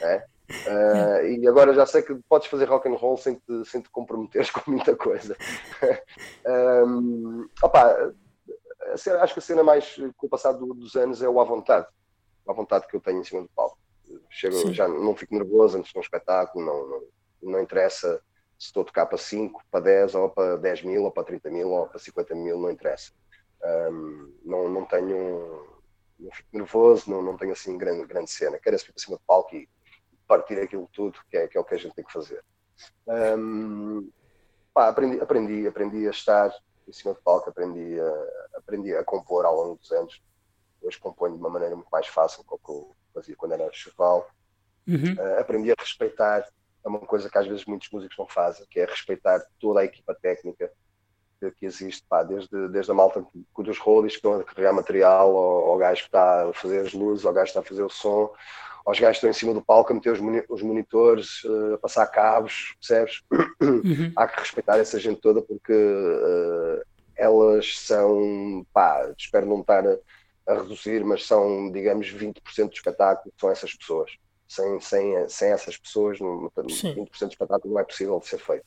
[0.00, 0.24] É?
[0.50, 3.90] Uh, e agora já sei que podes fazer rock and roll sem te, sem te
[3.90, 5.36] comprometeres com muita coisa.
[6.46, 8.12] um, opa,
[8.94, 11.86] acho que a cena mais com o passar dos anos é o à vontade.
[12.46, 13.78] A vontade que eu tenho em cima do palco.
[14.30, 17.02] Chego, já não fico nervoso antes de um espetáculo, não, não,
[17.42, 18.22] não interessa
[18.58, 21.50] se estou a tocar para 5, para 10, ou para 10 mil, ou para 30
[21.50, 23.12] mil, ou para 50 mil, não interessa.
[23.62, 25.78] Um, não, não tenho.
[26.18, 28.58] Não fico nervoso, não, não tenho assim grande, grande cena.
[28.58, 29.68] Quero subir para cima do palco e
[30.26, 32.44] partir aquilo tudo, que é, que é o que a gente tem que fazer.
[33.06, 34.10] Um,
[34.74, 36.52] pá, aprendi, aprendi, aprendi a estar
[36.88, 40.20] em cima do palco, aprendi a, aprendi a compor ao longo dos anos.
[40.82, 44.28] Hoje componho de uma maneira muito mais fácil do que eu fazia quando era cheval.
[44.86, 45.14] Uhum.
[45.14, 46.48] Uh, aprendi a respeitar
[46.84, 49.84] é uma coisa que às vezes muitos músicos não fazem, que é respeitar toda a
[49.84, 50.70] equipa técnica
[51.56, 53.24] que, existe, pá, desde, desde a malta
[53.56, 56.92] dos roadies que estão a carregar material, ao, ao gajo que está a fazer as
[56.92, 58.32] luzes, ao gajo que está a fazer o som,
[58.84, 62.06] aos gajos estão em cima do palco a meter os, os monitores, uh, a passar
[62.06, 63.22] cabos, percebes?
[63.60, 64.12] Uhum.
[64.16, 66.82] Há que respeitar essa gente toda porque uh,
[67.16, 69.98] elas são, pá, espero não estar a,
[70.46, 74.12] a reduzir, mas são, digamos, 20% do espetáculo, são essas pessoas
[74.48, 78.64] sem, sem, sem essas pessoas, no, 20% do espetáculo não é possível de ser feito.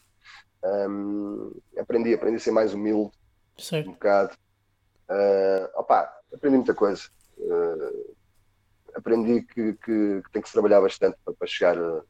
[0.63, 3.11] Um, aprendi, aprendi a ser mais humilde,
[3.57, 3.89] certo.
[3.89, 4.35] um bocado.
[5.09, 7.09] Uh, opa, aprendi muita coisa.
[7.37, 8.10] Uh,
[8.95, 12.01] aprendi que, que, que, tem que se trabalhar bastante para, para chegar a,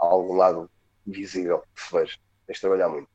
[0.00, 0.70] a, algum lado
[1.06, 2.16] visível que se veja.
[2.46, 3.08] Tens de trabalhar muito.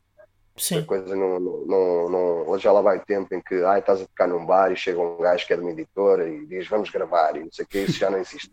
[0.55, 0.79] Sim.
[0.79, 4.05] A coisa não, não, não, não, já lá vai tempo em que ai, estás a
[4.05, 6.91] tocar num bar e chega um gajo que é de uma editora e diz vamos
[6.91, 8.51] gravar e não sei o que, isso já não existe.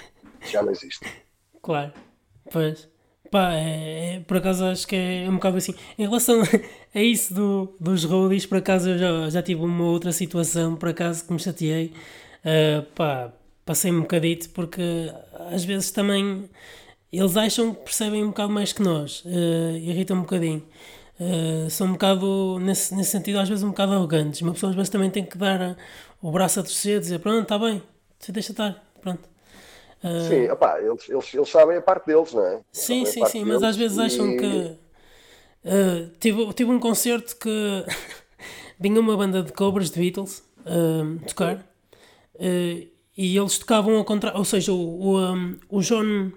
[0.50, 1.06] já não existe.
[1.60, 1.92] Claro,
[2.50, 2.90] pois.
[3.30, 5.74] Pá, é, é, por acaso acho que é um bocado assim.
[5.98, 6.42] Em relação
[6.94, 10.90] a isso do, dos roadies, por acaso eu já, já tive uma outra situação, por
[10.90, 11.94] acaso, que me chateei.
[12.44, 13.32] Uh, pá,
[13.64, 15.12] passei um bocadito, porque
[15.50, 16.48] às vezes também
[17.12, 19.22] eles acham que percebem um bocado mais que nós.
[19.24, 20.62] Uh, irritam um bocadinho.
[21.20, 24.40] Uh, são um bocado, nesse, nesse sentido, às vezes um bocado arrogantes.
[24.40, 25.76] Uma pessoa às vezes também tem que dar
[26.22, 27.82] o braço a torcer, dizer pronto, está bem,
[28.18, 29.28] você deixa estar, pronto.
[30.02, 30.28] Uh...
[30.28, 32.60] Sim, opá, eles, eles, eles sabem a parte deles, não é?
[32.72, 34.00] Sim, sim, sim, mas às vezes e...
[34.00, 34.76] acham que.
[35.64, 37.84] Uh, tive, tive um concerto que
[38.80, 44.38] vinha uma banda de cobras de Beatles uh, tocar uh, e eles tocavam ao contrário,
[44.38, 46.32] ou seja, o, o, um, o, John,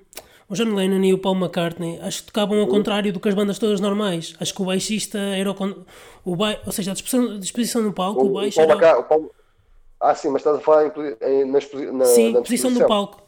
[0.49, 3.35] o John Lennon e o Paul McCartney acho que tocavam ao contrário do que as
[3.35, 4.35] bandas todas normais.
[4.39, 5.85] Acho que o baixista era o,
[6.25, 6.59] o ba...
[6.65, 8.59] ou seja, a disposição, a disposição no palco, o, o baixo.
[8.59, 8.75] O era...
[9.99, 11.59] Ah, sim, mas estás a falar em, em, na,
[11.93, 13.23] na, sim, na posição no palco.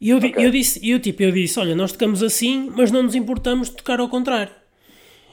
[0.00, 0.34] E eu, okay.
[0.36, 3.76] eu disse, eu, tipo, eu disse, olha, nós tocamos assim, mas não nos importamos de
[3.76, 4.52] tocar ao contrário.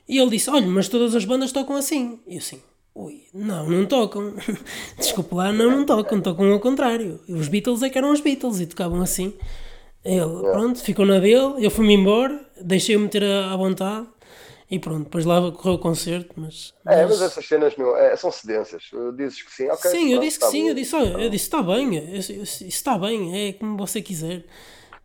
[0.08, 2.20] E ele disse, olha, mas todas as bandas tocam assim.
[2.28, 2.62] E eu assim,
[2.96, 4.34] ui, não, não tocam.
[4.98, 7.20] Desculpe lá, não, não tocam, tocam ao contrário.
[7.28, 9.34] Os Beatles é que eram os Beatles e tocavam assim.
[10.04, 14.08] Ele, pronto, ficou na dele, eu fui-me embora, deixei-o meter à vontade.
[14.72, 16.76] E pronto, depois lá correu o concerto, mas.
[16.86, 18.84] É, mas essas cenas, meu, é, são cedências.
[19.18, 19.90] Dizes que sim, ok.
[19.90, 22.98] Sim, eu disse que tá sim, eu disse, olha, eu disse, está bem, isso está
[22.98, 24.46] bem, é como você quiser.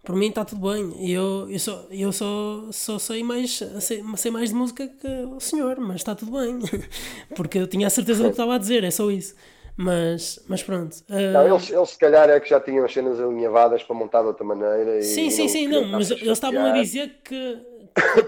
[0.04, 1.10] Por mim está tudo bem.
[1.10, 5.40] Eu, eu, só, eu só, só sei, mais, sei, sei mais de música que o
[5.40, 6.58] senhor, mas está tudo bem.
[7.34, 9.34] Porque eu tinha a certeza do que estava a dizer, é só isso.
[9.76, 10.94] Mas, mas pronto.
[11.08, 11.32] Uh...
[11.32, 14.28] Não, eles, eles se calhar é que já tinham as cenas alinhavadas para montar de
[14.28, 15.02] outra maneira.
[15.02, 17.58] sim, sim, sim, não, mas eles estavam a dizer que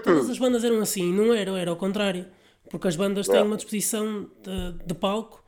[0.03, 2.25] todas as bandas eram assim, não era, era ao contrário.
[2.69, 5.41] Porque as bandas têm uma disposição de, de palco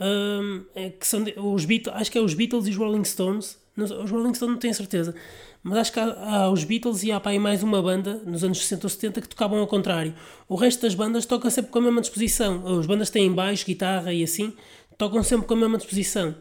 [0.00, 3.04] um, é que são de, os Beatles, acho que é os Beatles e os Rolling
[3.04, 3.58] Stones.
[3.84, 5.14] Os Rolling Stones não tenho certeza,
[5.62, 8.44] mas acho que há, há os Beatles e há para aí mais uma banda nos
[8.44, 10.14] anos 60 ou 70 que tocavam ao contrário.
[10.48, 12.78] O resto das bandas tocam sempre com a mesma disposição.
[12.78, 14.56] As bandas têm baixo, guitarra e assim,
[14.96, 16.34] tocam sempre com a mesma disposição.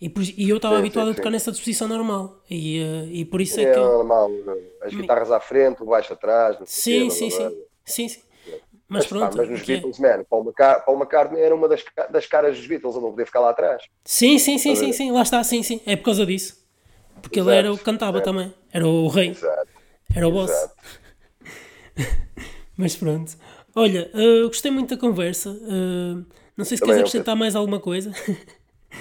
[0.00, 1.32] E, e eu estava habituado sim, a tocar sim.
[1.32, 2.40] nessa disposição normal.
[2.48, 3.78] E, uh, e por isso é, é que.
[3.78, 4.30] É normal.
[4.82, 6.56] As guitarras à frente, o baixo atrás.
[6.64, 8.20] Sim, sim, sim, sim, sim.
[8.90, 9.36] Mas, mas pronto.
[9.36, 10.16] Pá, mas nos Beatles, é.
[10.16, 13.26] man, Paul, McCart Paul McCartney era uma das, das caras dos Beatles, eu não podia
[13.26, 13.84] ficar lá atrás.
[14.04, 15.80] Sim, sim, sim, sim, sim, lá está, sim, sim.
[15.86, 16.59] É por causa disso.
[17.20, 18.54] Porque Exato, ele era o que cantava também.
[18.72, 19.30] Era o rei.
[19.30, 19.68] Exato.
[20.14, 20.50] Era o boss.
[22.76, 23.36] mas pronto.
[23.74, 25.50] Olha, uh, gostei muito da conversa.
[25.50, 26.24] Uh,
[26.56, 28.10] não sei se também queres acrescentar mais alguma coisa.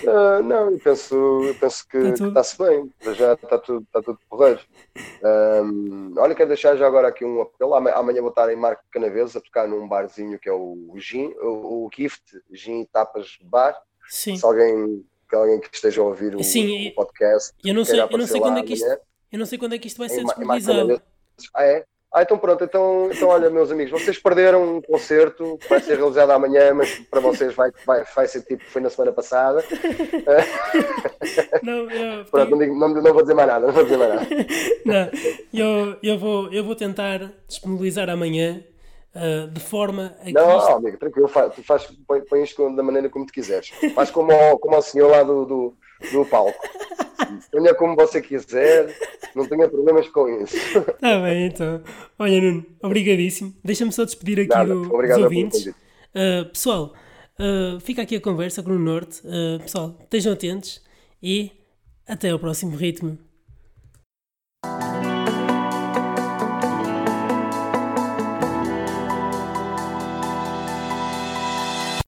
[0.03, 4.19] Uh, não, eu penso, eu penso que está-se tá bem, já está tudo, está tudo
[4.29, 4.59] porreiro.
[5.23, 7.73] Um, olha, quero deixar já agora aqui um apelo.
[7.73, 11.85] Amanhã vou estar em Marco Canaveses a tocar num barzinho que é o Gin, o,
[11.85, 13.75] o Gift, Gin Tapas Bar.
[14.07, 14.37] Sim.
[14.37, 15.03] Se alguém,
[15.35, 18.39] alguém que esteja a ouvir o, Sim, o podcast, eu não sei, eu não sei
[18.39, 18.99] quando é que isto,
[19.31, 21.01] eu não sei quando é que isto vai ser disponibilizado.
[21.53, 21.85] Ah, é?
[22.11, 25.95] Ah, então pronto, então, então olha, meus amigos, vocês perderam um concerto que vai ser
[25.95, 29.63] realizado amanhã, mas para vocês vai, vai, vai ser tipo foi na semana passada.
[31.61, 34.13] Não, eu, pronto, não, digo, não, não, vou dizer mais nada, não vou dizer mais
[34.15, 34.27] nada.
[34.85, 35.11] Não,
[35.53, 38.63] eu, eu, vou, eu vou tentar disponibilizar amanhã
[39.15, 40.33] uh, de forma a que.
[40.33, 40.71] Não, isto...
[40.71, 43.69] amigo, tranquilo, faz, tu faz, põe, põe isto da maneira como tu quiseres.
[43.93, 45.77] Faz como ao, como ao senhor lá do, do,
[46.11, 46.59] do palco.
[47.51, 48.95] Ponha como você quiser,
[49.35, 50.55] não tenha problemas com isso.
[50.55, 51.83] Está bem, então.
[52.17, 53.53] Olha, Nuno, obrigadíssimo.
[53.63, 55.67] Deixa-me só despedir aqui Nada, do, dos ouvintes.
[55.67, 56.93] Uh, pessoal,
[57.37, 59.21] uh, fica aqui a conversa com o Norte.
[59.61, 60.81] Pessoal, estejam atentos
[61.21, 61.51] e
[62.07, 63.17] até ao próximo ritmo.